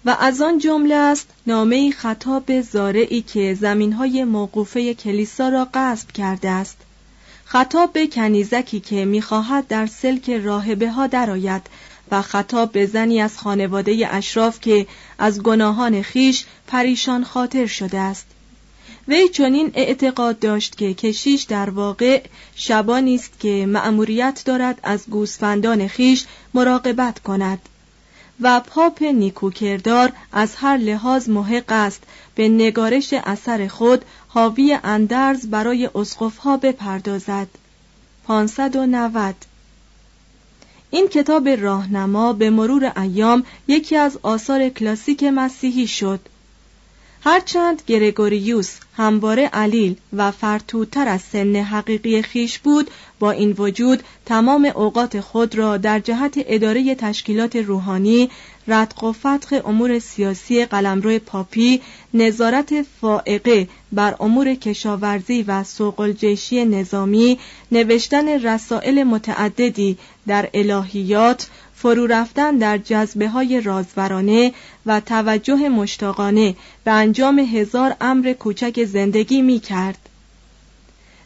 و 0.05 0.17
از 0.21 0.41
آن 0.41 0.59
جمله 0.59 0.95
است 0.95 1.29
نامه 1.47 1.91
خطاب 1.91 2.61
زارعی 2.61 3.23
که 3.23 3.55
زمینهای 3.61 4.25
موقوفه 4.25 4.95
کلیسا 4.95 5.49
را 5.49 5.69
غصب 5.75 6.13
کرده 6.13 6.51
است. 6.51 6.77
خطاب 7.49 7.93
به 7.93 8.07
کنیزکی 8.07 8.81
که 8.81 9.05
می‌خواهد 9.05 9.69
در 9.69 9.87
سلک 9.87 10.31
راهبه 10.31 10.91
ها 10.91 11.07
درآید 11.07 11.63
و 12.11 12.23
خطاب 12.23 12.73
به 12.73 12.87
زنی 12.87 13.21
از 13.21 13.39
خانواده 13.39 14.09
اشراف 14.11 14.61
که 14.61 14.87
از 15.19 15.43
گناهان 15.43 16.03
خیش 16.03 16.45
پریشان 16.67 17.25
خاطر 17.25 17.67
شده 17.67 17.99
است. 17.99 18.27
وی 19.09 19.29
چنین 19.29 19.71
اعتقاد 19.75 20.39
داشت 20.39 20.77
که 20.79 20.95
کشیش 20.95 21.43
در 21.43 21.71
واقع 21.71 22.23
شبانی 22.55 23.15
است 23.15 23.41
که 23.41 23.67
مأموریت 23.67 24.43
دارد 24.45 24.81
از 24.83 25.05
گوسفندان 25.11 25.89
خیش 25.89 26.25
مراقبت 26.55 27.19
کند 27.19 27.59
و 28.41 28.61
پاپ 28.61 29.03
نیکوکردار 29.03 30.13
از 30.33 30.55
هر 30.55 30.77
لحاظ 30.77 31.29
محق 31.29 31.73
است 31.73 32.03
به 32.37 32.49
نگارش 32.49 33.13
اثر 33.13 33.69
خود 33.69 34.05
حاوی 34.29 34.79
اندرز 34.85 35.47
برای 35.47 35.91
اسقفها 35.95 36.57
بپردازد. 36.57 37.49
590 38.27 39.35
این 40.91 41.09
کتاب 41.09 41.49
راهنما 41.49 42.33
به 42.33 42.51
مرور 42.51 42.93
ایام 42.97 43.45
یکی 43.69 43.97
از 43.97 44.19
آثار 44.23 44.69
کلاسیک 44.69 45.25
مسیحی 45.25 45.87
شد. 45.87 46.21
هرچند 47.29 47.83
گرگوریوس 47.87 48.77
همواره 48.97 49.47
علیل 49.47 49.97
و 50.13 50.31
فرتوتر 50.31 51.09
از 51.09 51.23
سن 51.23 51.57
حقیقی 51.57 52.23
خیش 52.23 52.59
بود 52.59 52.91
با 53.19 53.31
این 53.31 53.55
وجود 53.59 54.03
تمام 54.27 54.73
اوقات 54.75 55.21
خود 55.21 55.55
را 55.55 55.77
در 55.77 56.01
جهت 56.01 56.35
اداره 56.37 56.95
تشکیلات 56.95 57.57
روحانی 57.57 58.31
ردق 58.69 59.05
و 59.05 59.13
فتق 59.13 59.67
امور 59.67 59.99
سیاسی 59.99 60.65
قلمرو 60.65 61.19
پاپی 61.19 61.81
نظارت 62.15 62.83
فائقه 63.01 63.69
بر 63.93 64.17
امور 64.21 64.55
کشاورزی 64.55 65.43
و 65.43 65.65
سوق 65.65 66.01
الجیشی 66.01 66.65
نظامی 66.65 67.39
نوشتن 67.73 68.29
رسائل 68.29 69.03
متعددی 69.03 69.99
در 70.27 70.49
الهیات 70.55 71.49
فرو 71.75 72.07
رفتن 72.07 72.57
در 72.57 72.79
جذبه 72.79 73.29
های 73.29 73.61
رازورانه 73.61 74.53
و 74.87 75.01
توجه 75.01 75.69
مشتاقانه 75.69 76.55
به 76.85 76.91
انجام 76.91 77.39
هزار 77.39 77.97
امر 78.01 78.33
کوچک 78.33 78.85
زندگی 78.85 79.43
می 79.43 79.61
کرد. 79.61 80.06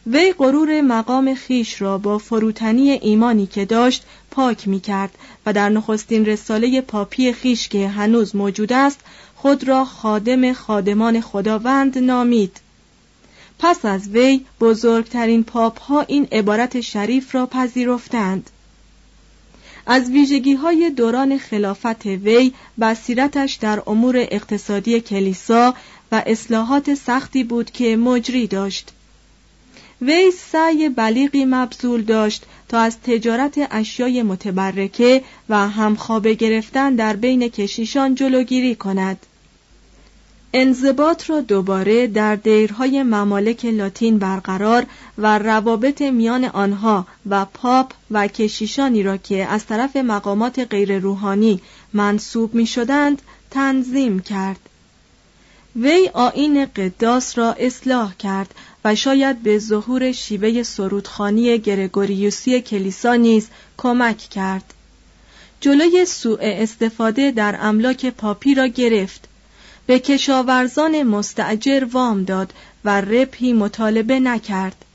وی 0.07 0.33
غرور 0.33 0.81
مقام 0.81 1.35
خیش 1.35 1.81
را 1.81 1.97
با 1.97 2.17
فروتنی 2.17 2.91
ایمانی 2.91 3.47
که 3.47 3.65
داشت 3.65 4.03
پاک 4.31 4.67
می 4.67 4.79
کرد 4.79 5.11
و 5.45 5.53
در 5.53 5.69
نخستین 5.69 6.25
رساله 6.25 6.81
پاپی 6.81 7.33
خیش 7.33 7.67
که 7.67 7.87
هنوز 7.87 8.35
موجود 8.35 8.73
است 8.73 8.99
خود 9.35 9.67
را 9.67 9.85
خادم 9.85 10.53
خادمان 10.53 11.21
خداوند 11.21 11.97
نامید. 11.97 12.57
پس 13.59 13.85
از 13.85 14.09
وی 14.09 14.45
بزرگترین 14.59 15.43
پاپ 15.43 15.81
ها 15.81 16.01
این 16.01 16.27
عبارت 16.31 16.81
شریف 16.81 17.35
را 17.35 17.45
پذیرفتند. 17.45 18.49
از 19.85 20.09
ویژگی 20.09 20.53
های 20.53 20.89
دوران 20.89 21.37
خلافت 21.37 22.05
وی 22.05 22.53
بصیرتش 22.81 23.53
در 23.53 23.81
امور 23.87 24.17
اقتصادی 24.17 25.01
کلیسا 25.01 25.73
و 26.11 26.23
اصلاحات 26.25 26.93
سختی 26.93 27.43
بود 27.43 27.71
که 27.71 27.97
مجری 27.97 28.47
داشت. 28.47 28.91
وی 30.01 30.31
سعی 30.31 30.89
بلیغی 30.89 31.45
مبذول 31.45 32.01
داشت 32.01 32.45
تا 32.69 32.79
از 32.79 33.01
تجارت 33.01 33.67
اشیای 33.71 34.23
متبرکه 34.23 35.23
و 35.49 35.69
همخوابه 35.69 36.33
گرفتن 36.33 36.95
در 36.95 37.15
بین 37.15 37.47
کشیشان 37.47 38.15
جلوگیری 38.15 38.75
کند. 38.75 39.25
انضباط 40.53 41.29
را 41.29 41.41
دوباره 41.41 42.07
در 42.07 42.35
دیرهای 42.35 43.03
ممالک 43.03 43.65
لاتین 43.65 44.17
برقرار 44.17 44.85
و 45.17 45.37
روابط 45.37 46.01
میان 46.01 46.45
آنها 46.45 47.07
و 47.29 47.45
پاپ 47.45 47.93
و 48.11 48.27
کشیشانی 48.27 49.03
را 49.03 49.17
که 49.17 49.45
از 49.45 49.65
طرف 49.65 49.95
مقامات 49.95 50.59
غیر 50.59 50.99
روحانی 50.99 51.61
منصوب 51.93 52.55
می 52.55 52.65
شدند 52.65 53.21
تنظیم 53.51 54.19
کرد. 54.19 54.59
وی 55.75 56.09
آین 56.13 56.65
قداس 56.65 57.37
را 57.37 57.53
اصلاح 57.53 58.15
کرد 58.15 58.55
و 58.85 58.95
شاید 58.95 59.43
به 59.43 59.59
ظهور 59.59 60.11
شیوه 60.11 60.63
سرودخانی 60.63 61.57
گرگوریوسی 61.57 62.61
کلیسا 62.61 63.15
نیز 63.15 63.47
کمک 63.77 64.17
کرد. 64.17 64.73
جلوی 65.61 66.05
سوء 66.05 66.39
استفاده 66.41 67.31
در 67.31 67.57
املاک 67.61 68.05
پاپی 68.05 68.55
را 68.55 68.67
گرفت. 68.67 69.27
به 69.85 69.99
کشاورزان 69.99 71.03
مستعجر 71.03 71.87
وام 71.91 72.23
داد 72.23 72.53
و 72.85 73.01
ربحی 73.01 73.53
مطالبه 73.53 74.19
نکرد. 74.19 74.85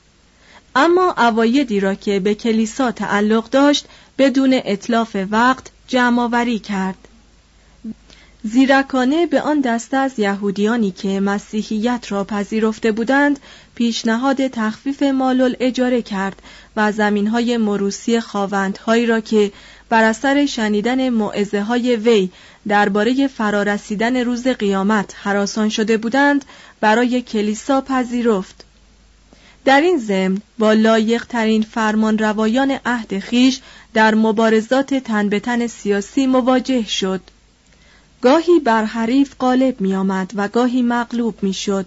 اما 0.75 1.13
اوایدی 1.17 1.79
را 1.79 1.95
که 1.95 2.19
به 2.19 2.35
کلیسا 2.35 2.91
تعلق 2.91 3.49
داشت 3.49 3.85
بدون 4.17 4.61
اطلاف 4.65 5.17
وقت 5.31 5.71
جمعآوری 5.87 6.59
کرد. 6.59 7.06
زیرکانه 8.51 9.25
به 9.25 9.41
آن 9.41 9.61
دسته 9.61 9.97
از 9.97 10.19
یهودیانی 10.19 10.91
که 10.91 11.19
مسیحیت 11.19 12.05
را 12.09 12.23
پذیرفته 12.23 12.91
بودند 12.91 13.39
پیشنهاد 13.75 14.47
تخفیف 14.47 15.03
مالل 15.03 15.55
اجاره 15.59 16.01
کرد 16.01 16.41
و 16.75 16.91
زمینهای 16.91 17.57
مروسی 17.57 18.19
خواوندهایی 18.19 19.05
را 19.05 19.19
که 19.19 19.51
بر 19.89 20.03
اثر 20.03 20.45
شنیدن 20.45 21.09
معزه 21.09 21.61
های 21.61 21.95
وی 21.95 22.29
درباره 22.67 23.27
فرارسیدن 23.27 24.17
روز 24.17 24.47
قیامت 24.47 25.13
حراسان 25.17 25.69
شده 25.69 25.97
بودند 25.97 26.45
برای 26.81 27.21
کلیسا 27.21 27.81
پذیرفت. 27.81 28.65
در 29.65 29.81
این 29.81 29.97
ضمن 29.97 30.37
با 30.59 30.73
لایق 30.73 31.25
ترین 31.25 31.61
فرمان 31.61 32.17
روایان 32.17 32.79
عهد 32.85 33.19
خیش 33.19 33.59
در 33.93 34.15
مبارزات 34.15 34.93
تن 34.93 35.29
به 35.29 35.39
تن 35.39 35.67
سیاسی 35.67 36.27
مواجه 36.27 36.87
شد. 36.87 37.21
گاهی 38.21 38.59
بر 38.59 38.83
حریف 38.83 39.35
غالب 39.39 39.81
می 39.81 39.95
آمد 39.95 40.31
و 40.35 40.47
گاهی 40.47 40.81
مغلوب 40.81 41.35
می 41.41 41.53
شد 41.53 41.85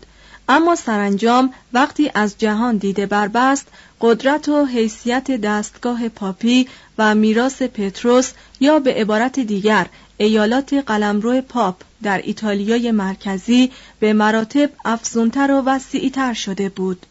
اما 0.48 0.74
سرانجام 0.74 1.52
وقتی 1.72 2.10
از 2.14 2.34
جهان 2.38 2.76
دیده 2.76 3.06
بربست 3.06 3.66
قدرت 4.00 4.48
و 4.48 4.64
حیثیت 4.64 5.30
دستگاه 5.30 6.08
پاپی 6.08 6.68
و 6.98 7.14
میراث 7.14 7.62
پتروس 7.62 8.32
یا 8.60 8.78
به 8.78 8.94
عبارت 8.94 9.40
دیگر 9.40 9.86
ایالات 10.16 10.74
قلمرو 10.74 11.40
پاپ 11.40 11.76
در 12.02 12.20
ایتالیای 12.24 12.92
مرکزی 12.92 13.70
به 14.00 14.12
مراتب 14.12 14.70
افزونتر 14.84 15.50
و 15.50 15.62
وسیعتر 15.66 16.34
شده 16.34 16.68
بود. 16.68 17.06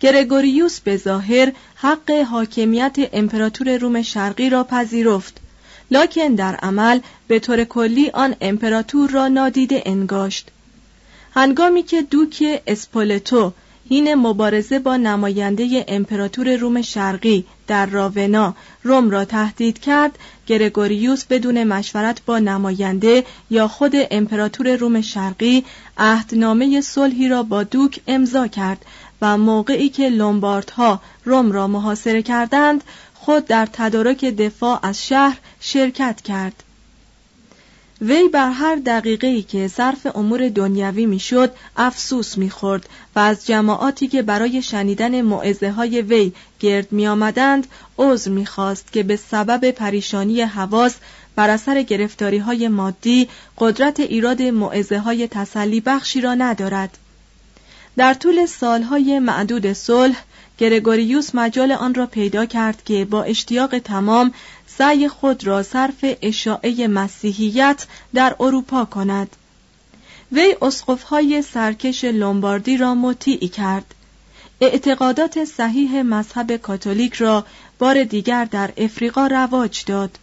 گرگوریوس 0.00 0.80
به 0.80 0.96
ظاهر 0.96 1.52
حق 1.74 2.10
حاکمیت 2.10 2.96
امپراتور 3.12 3.76
روم 3.76 4.02
شرقی 4.02 4.50
را 4.50 4.64
پذیرفت. 4.64 5.40
لکن 5.90 6.34
در 6.34 6.56
عمل 6.56 7.00
به 7.28 7.38
طور 7.38 7.64
کلی 7.64 8.10
آن 8.10 8.36
امپراتور 8.40 9.10
را 9.10 9.28
نادیده 9.28 9.82
انگاشت. 9.86 10.50
هنگامی 11.34 11.82
که 11.82 12.02
دوک 12.02 12.62
اسپولتو 12.66 13.52
هین 13.88 14.14
مبارزه 14.14 14.78
با 14.78 14.96
نماینده 14.96 15.84
امپراتور 15.88 16.56
روم 16.56 16.82
شرقی 16.82 17.44
در 17.66 17.86
راونا 17.86 18.54
روم 18.82 19.10
را 19.10 19.24
تهدید 19.24 19.78
کرد 19.78 20.18
گرگوریوس 20.46 21.24
بدون 21.24 21.64
مشورت 21.64 22.20
با 22.26 22.38
نماینده 22.38 23.24
یا 23.50 23.68
خود 23.68 23.92
امپراتور 24.10 24.76
روم 24.76 25.00
شرقی 25.00 25.64
عهدنامه 25.98 26.80
صلحی 26.80 27.28
را 27.28 27.42
با 27.42 27.62
دوک 27.62 28.00
امضا 28.06 28.46
کرد 28.46 28.84
و 29.22 29.38
موقعی 29.38 29.88
که 29.88 30.08
لومباردها 30.08 31.00
روم 31.24 31.52
را 31.52 31.66
محاصره 31.66 32.22
کردند 32.22 32.84
خود 33.26 33.46
در 33.46 33.68
تدارک 33.72 34.24
دفاع 34.24 34.80
از 34.82 35.06
شهر 35.06 35.38
شرکت 35.60 36.20
کرد. 36.20 36.62
وی 38.00 38.28
بر 38.28 38.50
هر 38.50 38.76
دقیقه 38.76 39.26
ای 39.26 39.42
که 39.42 39.68
صرف 39.68 40.06
امور 40.16 40.48
دنیوی 40.48 41.06
می‌شد 41.06 41.52
افسوس 41.76 42.38
می‌خورد 42.38 42.88
و 43.16 43.18
از 43.18 43.46
جماعاتی 43.46 44.08
که 44.08 44.22
برای 44.22 44.62
شنیدن 44.62 45.20
معزه 45.20 45.70
های 45.70 46.02
وی 46.02 46.32
گرد 46.60 46.92
می 46.92 47.06
آمدند 47.06 47.66
عذر 47.98 48.30
می‌خواست 48.30 48.92
که 48.92 49.02
به 49.02 49.16
سبب 49.16 49.70
پریشانی 49.70 50.42
حواس 50.42 50.94
بر 51.36 51.50
اثر 51.50 51.82
گرفتاری 51.82 52.38
های 52.38 52.68
مادی 52.68 53.28
قدرت 53.58 54.00
ایراد 54.00 54.42
معزه 54.42 54.98
های 54.98 55.28
تسلی 55.28 55.80
بخشی 55.80 56.20
را 56.20 56.34
ندارد. 56.34 56.98
در 57.96 58.14
طول 58.14 58.46
سالهای 58.46 59.18
معدود 59.18 59.72
صلح 59.72 60.22
گرگوریوس 60.58 61.34
مجال 61.34 61.72
آن 61.72 61.94
را 61.94 62.06
پیدا 62.06 62.46
کرد 62.46 62.84
که 62.84 63.04
با 63.04 63.22
اشتیاق 63.22 63.78
تمام 63.78 64.32
سعی 64.66 65.08
خود 65.08 65.46
را 65.46 65.62
صرف 65.62 66.04
اشاعه 66.22 66.88
مسیحیت 66.88 67.86
در 68.14 68.36
اروپا 68.40 68.84
کند. 68.84 69.36
وی 70.32 70.56
اسقفهای 70.62 71.42
سرکش 71.42 72.04
لومباردی 72.04 72.76
را 72.76 72.94
مطیع 72.94 73.48
کرد. 73.48 73.94
اعتقادات 74.60 75.44
صحیح 75.44 76.02
مذهب 76.02 76.56
کاتولیک 76.56 77.14
را 77.14 77.46
بار 77.78 78.04
دیگر 78.04 78.44
در 78.44 78.70
افریقا 78.76 79.26
رواج 79.26 79.84
داد. 79.84 80.18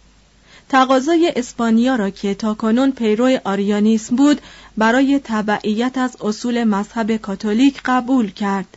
تقاضای 0.68 1.32
اسپانیا 1.36 1.96
را 1.96 2.10
که 2.10 2.34
تاکنون 2.34 2.92
پیرو 2.92 3.38
آریانیسم 3.44 4.16
بود 4.16 4.40
برای 4.76 5.20
تبعیت 5.24 5.98
از 5.98 6.16
اصول 6.20 6.64
مذهب 6.64 7.16
کاتولیک 7.16 7.80
قبول 7.84 8.30
کرد. 8.30 8.76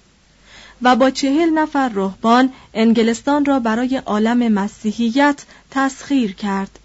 و 0.82 0.96
با 0.96 1.10
چهل 1.10 1.50
نفر 1.50 1.90
رهبان 1.90 2.54
انگلستان 2.74 3.46
را 3.46 3.60
برای 3.60 3.98
عالم 3.98 4.54
مسیحیت 4.54 5.46
تسخیر 5.72 6.34
کرد. 6.34 6.80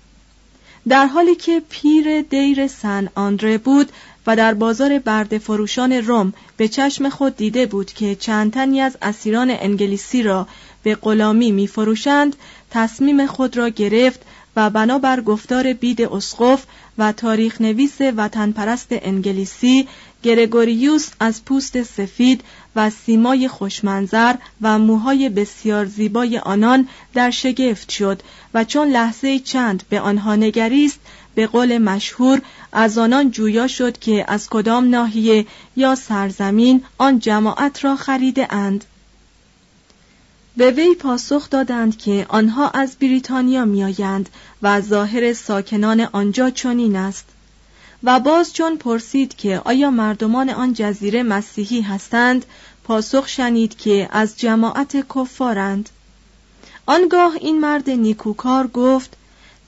در 0.89 1.07
حالی 1.07 1.35
که 1.35 1.63
پیر 1.69 2.23
دیر 2.23 2.67
سن 2.67 3.09
آندره 3.15 3.59
بود 3.59 3.93
و 4.27 4.37
در 4.37 4.55
بازار 4.55 4.99
برد 4.99 5.39
فروشان 5.39 5.93
روم 5.93 6.33
به 6.57 6.69
چشم 6.69 7.09
خود 7.09 7.37
دیده 7.37 7.67
بود 7.67 7.93
که 7.93 8.15
چند 8.15 8.53
تنی 8.53 8.81
از 8.81 8.97
اسیران 9.03 9.51
انگلیسی 9.51 10.23
را 10.23 10.49
به 10.83 10.95
غلامی 10.95 11.51
می 11.51 11.67
فروشند 11.67 12.37
تصمیم 12.71 13.27
خود 13.27 13.57
را 13.57 13.69
گرفت 13.69 14.21
و 14.57 14.71
بنابر 14.71 15.21
گفتار 15.21 15.73
بید 15.73 16.03
اسقف 16.03 16.67
و 16.99 17.13
تاریخ 17.13 17.61
نویس 17.61 18.01
وطن 18.17 18.53
پرست 18.53 18.89
انگلیسی 18.91 19.89
گرگوریوس 20.23 21.09
از 21.21 21.45
پوست 21.45 21.83
سفید 21.83 22.45
و 22.77 22.91
سیمای 22.91 23.49
خوشمنظر 23.49 24.35
و 24.63 24.79
موهای 24.79 25.29
بسیار 25.29 25.87
زیبای 25.87 26.39
آنان 26.39 26.89
در 27.15 27.31
شگفت 27.31 27.91
شد 27.91 28.23
و 28.55 28.65
چون 28.65 28.89
لحظه 28.89 29.39
چند 29.39 29.83
به 29.89 30.01
آنها 30.01 30.37
نگریست 30.37 31.01
به 31.35 31.47
قول 31.47 31.79
مشهور 31.79 32.43
از 32.73 32.99
آنان 32.99 33.31
جویا 33.31 33.67
شد 33.67 33.99
که 33.99 34.25
از 34.29 34.49
کدام 34.49 34.91
ناحیه 34.91 35.47
یا 35.77 35.95
سرزمین 35.95 36.85
آن 36.99 37.19
جماعت 37.19 37.85
را 37.85 37.97
خریده 37.97 38.55
اند. 38.55 38.85
به 40.57 40.71
وی 40.71 40.95
پاسخ 40.95 41.51
دادند 41.51 41.99
که 41.99 42.27
آنها 42.29 42.69
از 42.69 42.97
بریتانیا 43.01 43.65
میآیند 43.65 44.29
و 44.63 44.81
ظاهر 44.81 45.33
ساکنان 45.33 46.01
آنجا 46.01 46.51
چنین 46.51 46.97
است 46.97 47.25
و 48.05 48.21
باز 48.21 48.55
چون 48.55 48.77
پرسید 48.77 49.37
که 49.37 49.63
آیا 49.65 49.91
مردمان 49.91 50.51
آن 50.51 50.73
جزیره 50.73 51.23
مسیحی 51.23 51.81
هستند 51.81 52.47
پاسخ 52.85 53.29
شنید 53.29 53.77
که 53.77 54.09
از 54.13 54.39
جماعت 54.39 54.97
کفارند. 55.15 55.89
آنگاه 56.87 57.35
این 57.41 57.61
مرد 57.61 57.91
نیکوکار 57.91 58.67
گفت 58.67 59.17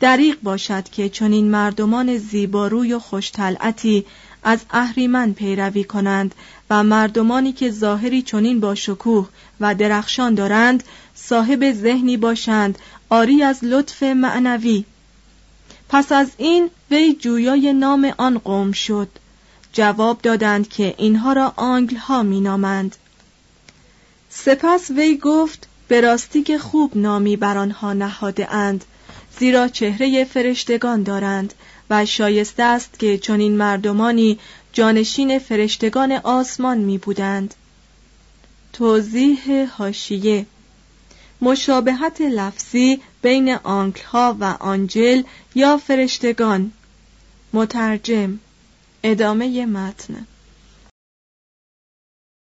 دریق 0.01 0.37
باشد 0.43 0.89
که 0.89 1.09
چنین 1.09 1.51
مردمان 1.51 2.19
زیباروی 2.19 2.93
و 2.93 2.99
خوشطلعتی 2.99 4.05
از 4.43 4.59
اهریمن 4.71 5.33
پیروی 5.33 5.85
کنند 5.85 6.35
و 6.71 6.83
مردمانی 6.83 7.53
که 7.53 7.71
ظاهری 7.71 8.23
چنین 8.23 8.61
با 8.61 8.75
شکوه 8.75 9.29
و 9.61 9.75
درخشان 9.75 10.35
دارند 10.35 10.85
صاحب 11.15 11.73
ذهنی 11.73 12.17
باشند 12.17 12.79
آری 13.09 13.43
از 13.43 13.65
لطف 13.65 14.03
معنوی. 14.03 14.85
پس 15.89 16.13
از 16.13 16.29
این 16.39 16.71
وی 16.95 17.15
جویای 17.15 17.73
نام 17.73 18.15
آن 18.17 18.39
قوم 18.39 18.73
شد 18.73 19.09
جواب 19.73 20.23
دادند 20.23 20.69
که 20.69 20.95
اینها 20.99 21.33
را 21.33 21.53
آنگل 21.57 21.97
ها 21.97 22.23
می 22.23 22.41
نامند. 22.41 22.97
سپس 24.31 24.91
وی 24.91 25.17
گفت 25.17 25.67
به 25.89 26.01
راستی 26.01 26.43
که 26.43 26.59
خوب 26.59 26.97
نامی 26.97 27.37
بر 27.37 27.59
آنها 27.59 27.93
نهاده 27.93 28.55
اند 28.55 28.85
زیرا 29.39 29.69
چهره 29.69 30.25
فرشتگان 30.25 31.03
دارند 31.03 31.55
و 31.91 32.07
شایسته 32.07 32.63
است 32.63 32.99
که 32.99 33.19
چنین 33.19 33.57
مردمانی 33.57 34.39
جانشین 34.73 35.39
فرشتگان 35.39 36.13
آسمان 36.13 36.79
می 36.79 36.99
بودند. 36.99 37.55
توضیح 38.73 39.71
حاشیه 39.79 40.47
مشابهت 41.41 42.21
لفظی 42.21 43.01
بین 43.23 43.55
آنکلها 43.55 44.37
و 44.41 44.45
آنجل 44.45 45.23
یا 45.55 45.77
فرشتگان 45.79 46.73
مترجم 47.55 48.39
ادامه 49.05 49.67
متن. 49.67 50.15